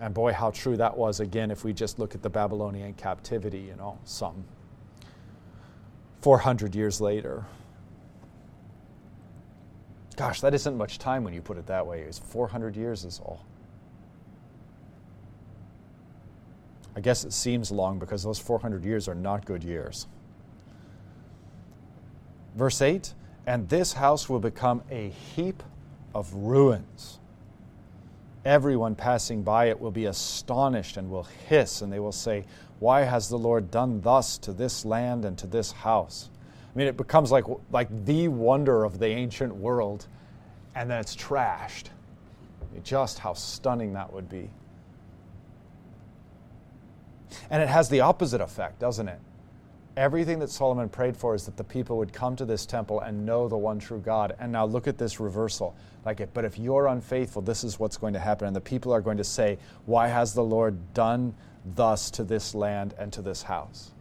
[0.00, 3.60] And boy, how true that was again if we just look at the Babylonian captivity,
[3.60, 4.44] you know, some
[6.24, 7.44] 400 years later.
[10.16, 12.00] Gosh, that isn't much time when you put it that way.
[12.00, 13.44] It's 400 years is all.
[16.96, 20.06] I guess it seems long because those 400 years are not good years.
[22.54, 23.12] Verse 8
[23.46, 25.62] And this house will become a heap
[26.14, 27.18] of ruins.
[28.44, 32.44] Everyone passing by it will be astonished and will hiss, and they will say,
[32.78, 36.28] Why has the Lord done thus to this land and to this house?
[36.74, 40.06] I mean, it becomes like, like the wonder of the ancient world,
[40.74, 41.86] and then it's trashed.
[42.82, 44.50] Just how stunning that would be.
[47.50, 49.20] And it has the opposite effect, doesn't it?
[49.96, 53.24] Everything that Solomon prayed for is that the people would come to this temple and
[53.24, 54.34] know the one true God.
[54.40, 55.76] And now look at this reversal.
[56.04, 58.46] Like it, but if you're unfaithful, this is what's going to happen.
[58.46, 61.34] And the people are going to say, Why has the Lord done
[61.64, 63.94] thus to this land and to this house?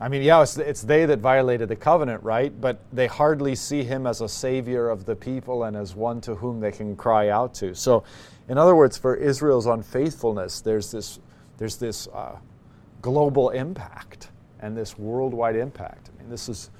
[0.00, 2.52] I mean, yeah, it's, it's, they that violated the covenant, right?
[2.60, 6.34] But they hardly see him as a savior of the people and as one to
[6.34, 7.74] whom they can cry out to.
[7.74, 8.04] So,
[8.48, 11.20] in other words, for Israel's unfaithfulness, there's this,
[11.58, 12.36] there's this uh,
[13.02, 14.28] global impact
[14.60, 16.10] and this worldwide impact.
[16.14, 16.70] I mean, this is,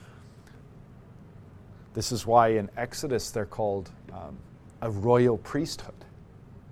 [1.95, 4.36] this is why in Exodus they're called um,
[4.82, 5.95] a royal priesthood.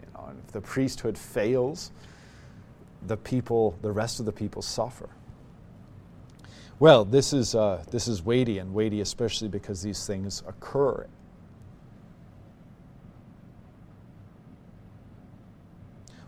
[0.03, 1.93] You know, and if the priesthood fails,
[3.07, 5.09] the people, the rest of the people suffer.
[6.79, 11.07] Well, this is, uh, this is weighty, and weighty especially because these things occur.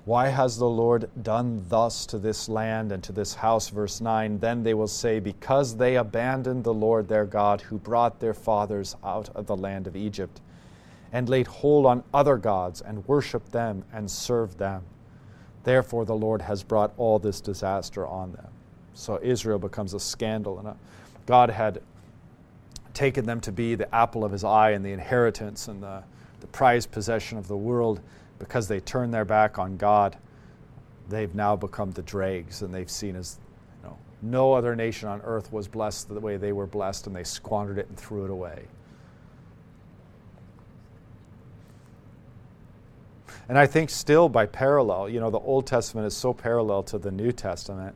[0.04, 3.70] Why has the Lord done thus to this land and to this house?
[3.70, 8.20] Verse 9 Then they will say, Because they abandoned the Lord their God, who brought
[8.20, 10.42] their fathers out of the land of Egypt,
[11.10, 14.82] and laid hold on other gods, and worshiped them, and served them.
[15.62, 18.48] Therefore, the Lord has brought all this disaster on them.
[18.92, 20.58] So Israel becomes a scandal.
[20.58, 20.76] And
[21.24, 21.80] God had
[22.92, 26.02] taken them to be the apple of his eye and the inheritance and the,
[26.40, 28.00] the prized possession of the world.
[28.38, 30.16] Because they turned their back on God,
[31.08, 33.38] they've now become the dregs and they've seen as
[33.82, 37.14] you know, no other nation on earth was blessed the way they were blessed, and
[37.14, 38.64] they squandered it and threw it away.
[43.48, 46.98] And I think still by parallel, you know, the Old Testament is so parallel to
[46.98, 47.94] the New Testament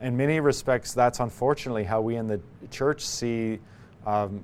[0.00, 2.40] in many respects, that's unfortunately how we in the
[2.70, 3.58] church see
[4.06, 4.42] um,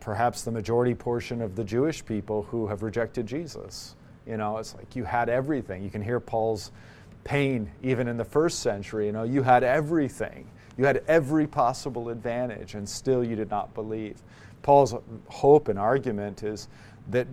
[0.00, 3.95] perhaps the majority portion of the Jewish people who have rejected Jesus.
[4.26, 5.82] You know, it's like you had everything.
[5.82, 6.72] You can hear Paul's
[7.24, 9.06] pain even in the first century.
[9.06, 10.48] You know, you had everything.
[10.76, 14.20] You had every possible advantage, and still you did not believe.
[14.62, 14.94] Paul's
[15.28, 16.68] hope and argument is
[17.10, 17.26] that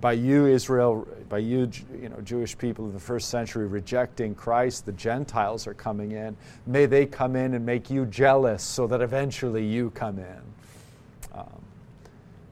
[0.00, 1.70] by you, Israel, by you,
[2.00, 6.36] you know, Jewish people of the first century rejecting Christ, the Gentiles are coming in.
[6.66, 10.40] May they come in and make you jealous so that eventually you come in.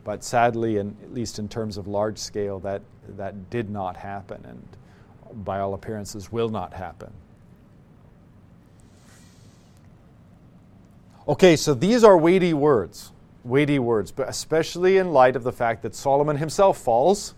[0.06, 2.80] But sadly, and at least in terms of large scale, that,
[3.16, 7.12] that did not happen and by all appearances will not happen.
[11.26, 13.10] Okay, so these are weighty words
[13.46, 17.34] weighty words, but especially in light of the fact that Solomon himself falls.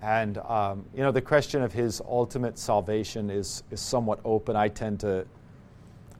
[0.00, 4.56] And um, you know the question of his ultimate salvation is, is somewhat open.
[4.56, 5.26] I tend to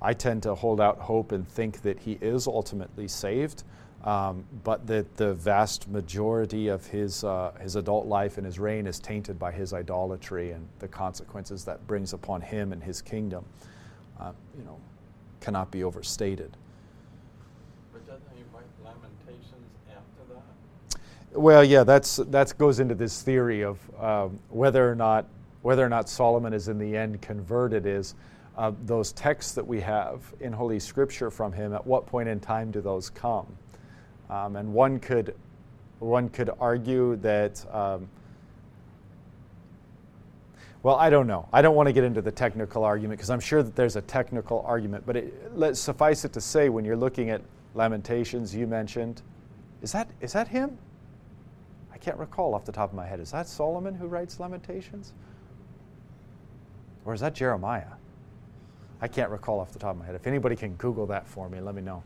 [0.00, 3.64] I tend to hold out hope and think that he is ultimately saved,
[4.04, 8.86] um, but that the vast majority of his uh, his adult life and his reign
[8.86, 13.44] is tainted by his idolatry and the consequences that brings upon him and his kingdom.
[14.20, 14.78] Uh, you know,
[15.40, 16.56] cannot be overstated.
[17.92, 21.38] But doesn't he write Lamentations after that?
[21.38, 25.26] Well, yeah, that's that goes into this theory of um, whether or not
[25.62, 28.14] whether or not Solomon is in the end converted is
[28.56, 31.72] uh, those texts that we have in Holy Scripture from him.
[31.72, 33.46] At what point in time do those come?
[34.30, 35.34] Um, and one could
[35.98, 37.64] one could argue that.
[37.74, 38.08] Um,
[40.82, 41.48] well, I don't know.
[41.52, 44.00] I don't want to get into the technical argument because I'm sure that there's a
[44.02, 45.04] technical argument.
[45.04, 47.42] But it, let's suffice it to say, when you're looking at
[47.74, 49.22] Lamentations, you mentioned,
[49.82, 50.78] is that is that him?
[51.92, 53.18] I can't recall off the top of my head.
[53.18, 55.14] Is that Solomon who writes Lamentations?
[57.04, 57.96] Or is that Jeremiah?
[59.00, 60.14] I can't recall off the top of my head.
[60.14, 62.02] If anybody can Google that for me, let me know.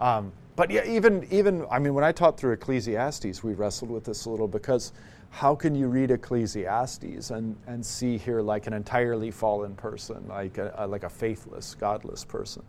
[0.00, 4.04] Um, but yeah, even even I mean, when I taught through Ecclesiastes, we wrestled with
[4.04, 4.92] this a little because
[5.30, 10.58] how can you read Ecclesiastes and, and see here like an entirely fallen person, like
[10.58, 12.62] a, a like a faithless, godless person?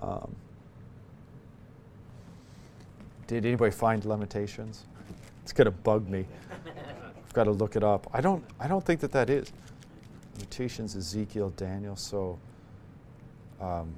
[0.00, 0.34] Um,
[3.26, 4.86] did anybody find Lamentations?
[5.42, 6.24] It's gonna bug me.
[7.28, 8.08] I've got to look it up.
[8.14, 8.44] I don't.
[8.60, 9.52] I don't think that that is
[10.36, 10.94] Lamentations.
[10.94, 11.96] Ezekiel, Daniel.
[11.96, 12.38] So
[13.60, 13.92] um,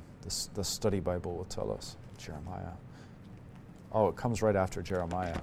[0.55, 2.73] the study Bible will tell us Jeremiah.
[3.93, 5.38] Oh, it comes right after Jeremiah.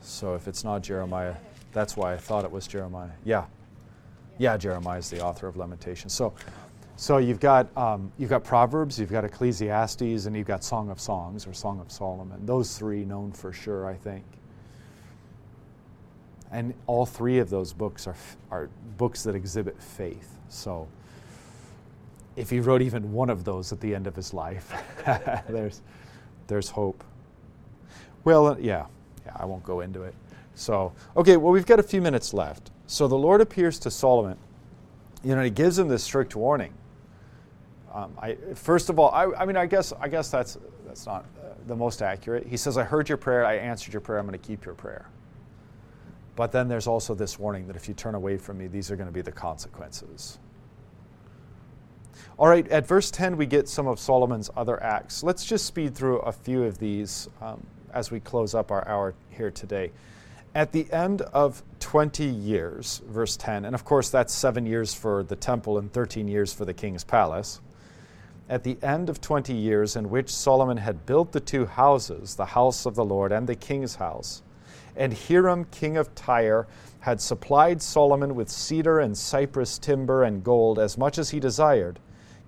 [0.00, 1.34] So if it's not Jeremiah,
[1.72, 3.10] that's why I thought it was Jeremiah.
[3.24, 3.46] Yeah.
[4.38, 6.12] Yeah, Jeremiah is the author of Lamentations.
[6.12, 6.32] So,
[6.96, 11.00] so you've got um, you've got Proverbs, you've got Ecclesiastes, and you've got Song of
[11.00, 12.44] Songs or Song of Solomon.
[12.46, 14.24] Those three known for sure, I think.
[16.50, 18.16] And all three of those books are
[18.50, 20.38] are books that exhibit faith.
[20.48, 20.86] So,
[22.36, 24.72] if he wrote even one of those at the end of his life,
[25.48, 25.82] there's
[26.46, 27.04] there's hope.
[28.24, 28.86] Well, yeah,
[29.26, 30.14] yeah, I won't go into it.
[30.54, 32.70] So, okay, well, we've got a few minutes left.
[32.86, 34.36] So the Lord appears to Solomon.
[35.24, 36.74] You know, he gives him this strict warning.
[37.92, 41.24] Um, I, first of all, I, I, mean, I guess, I guess that's, that's not
[41.42, 42.46] uh, the most accurate.
[42.46, 44.74] He says, I heard your prayer, I answered your prayer, I'm going to keep your
[44.74, 45.08] prayer.
[46.34, 48.96] But then there's also this warning that if you turn away from me, these are
[48.96, 50.38] going to be the consequences.
[52.38, 55.22] All right, at verse 10, we get some of Solomon's other acts.
[55.22, 59.14] Let's just speed through a few of these um, as we close up our hour
[59.30, 59.90] here today.
[60.54, 65.22] At the end of 20 years, verse 10, and of course that's seven years for
[65.22, 67.60] the temple and 13 years for the king's palace.
[68.48, 72.44] At the end of 20 years, in which Solomon had built the two houses, the
[72.44, 74.42] house of the Lord and the king's house,
[74.94, 76.66] and Hiram, king of Tyre,
[77.02, 81.98] had supplied Solomon with cedar and cypress timber and gold as much as he desired,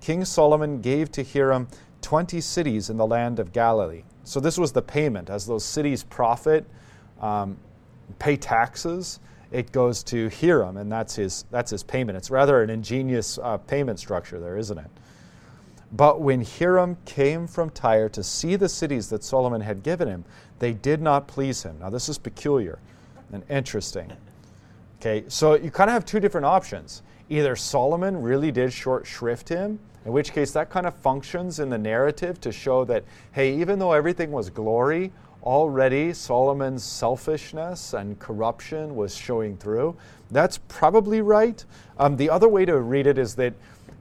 [0.00, 1.66] King Solomon gave to Hiram
[2.02, 4.04] 20 cities in the land of Galilee.
[4.22, 5.28] So this was the payment.
[5.28, 6.64] As those cities profit,
[7.20, 7.56] um,
[8.20, 9.18] pay taxes,
[9.50, 12.16] it goes to Hiram, and that's his, that's his payment.
[12.16, 14.90] It's rather an ingenious uh, payment structure there, isn't it?
[15.90, 20.24] But when Hiram came from Tyre to see the cities that Solomon had given him,
[20.60, 21.76] they did not please him.
[21.80, 22.78] Now, this is peculiar
[23.32, 24.12] and interesting.
[25.06, 27.02] Okay, so you kind of have two different options.
[27.28, 31.68] Either Solomon really did short shrift him, in which case that kind of functions in
[31.68, 38.18] the narrative to show that, hey, even though everything was glory, already Solomon's selfishness and
[38.18, 39.94] corruption was showing through.
[40.30, 41.62] That's probably right.
[41.98, 43.52] Um, the other way to read it is that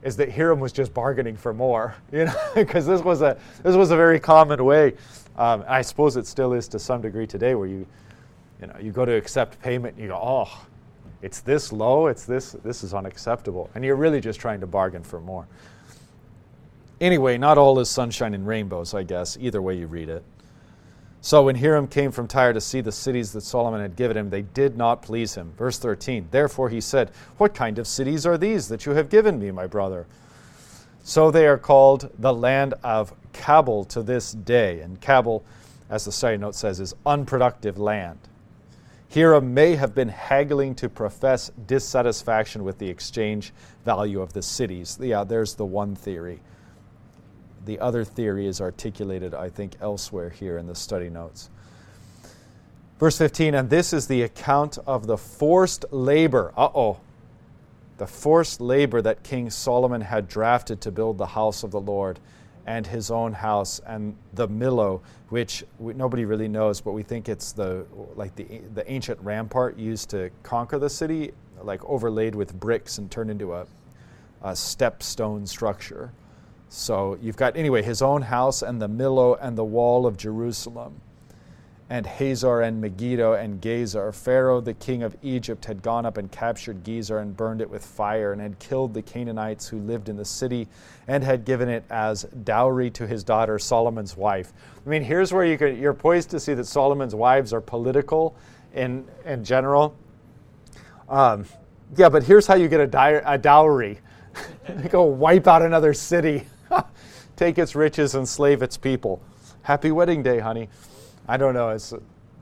[0.04, 3.76] is that Hiram was just bargaining for more, you know, because this was a this
[3.76, 4.94] was a very common way.
[5.36, 7.86] Um, I suppose it still is to some degree today, where you,
[8.58, 10.66] you know, you go to accept payment, and you go, oh,
[11.24, 15.02] it's this low, it's this this is unacceptable, and you're really just trying to bargain
[15.02, 15.46] for more.
[17.00, 20.22] Anyway, not all is sunshine and rainbows, I guess, either way you read it.
[21.22, 24.28] So when Hiram came from Tyre to see the cities that Solomon had given him,
[24.28, 25.54] they did not please him.
[25.56, 29.38] Verse 13 Therefore he said, What kind of cities are these that you have given
[29.38, 30.06] me, my brother?
[31.04, 34.80] So they are called the land of Cabul to this day.
[34.80, 35.42] And Cabul,
[35.88, 38.18] as the study note says, is unproductive land.
[39.14, 43.52] Hiram may have been haggling to profess dissatisfaction with the exchange
[43.84, 44.98] value of the cities.
[45.00, 46.40] Yeah, there's the one theory.
[47.64, 51.48] The other theory is articulated, I think, elsewhere here in the study notes.
[52.98, 56.52] Verse 15, and this is the account of the forced labor.
[56.56, 57.00] Uh oh.
[57.98, 62.18] The forced labor that King Solomon had drafted to build the house of the Lord
[62.66, 67.28] and his own house and the Millo, which we, nobody really knows, but we think
[67.28, 67.84] it's the
[68.16, 73.10] like the the ancient rampart used to conquer the city, like overlaid with bricks and
[73.10, 73.66] turned into a,
[74.42, 76.12] a step stone structure.
[76.68, 81.00] So you've got, anyway, his own house and the Millo and the wall of Jerusalem,
[81.90, 84.14] and Hazor and Megiddo and Gezer.
[84.14, 87.84] Pharaoh, the king of Egypt, had gone up and captured Gezer and burned it with
[87.84, 90.66] fire, and had killed the Canaanites who lived in the city,
[91.06, 94.52] and had given it as dowry to his daughter Solomon's wife.
[94.84, 98.34] I mean, here's where you could, you're poised to see that Solomon's wives are political
[98.74, 99.94] in, in general.
[101.08, 101.44] Um,
[101.96, 103.98] yeah, but here's how you get a, di- a dowry.
[104.88, 106.46] go wipe out another city.
[107.36, 109.22] take its riches and slave its people.
[109.62, 110.68] Happy wedding day, honey.
[111.26, 111.70] I don't know.
[111.70, 111.92] It's,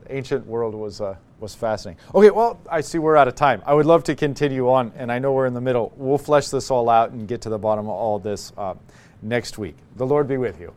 [0.09, 2.01] ancient world was uh, was fascinating.
[2.13, 3.61] Okay, well, I see we're out of time.
[3.65, 5.91] I would love to continue on, and I know we're in the middle.
[5.97, 8.75] We'll flesh this all out and get to the bottom of all this uh,
[9.21, 9.75] next week.
[9.95, 10.73] The Lord be with you.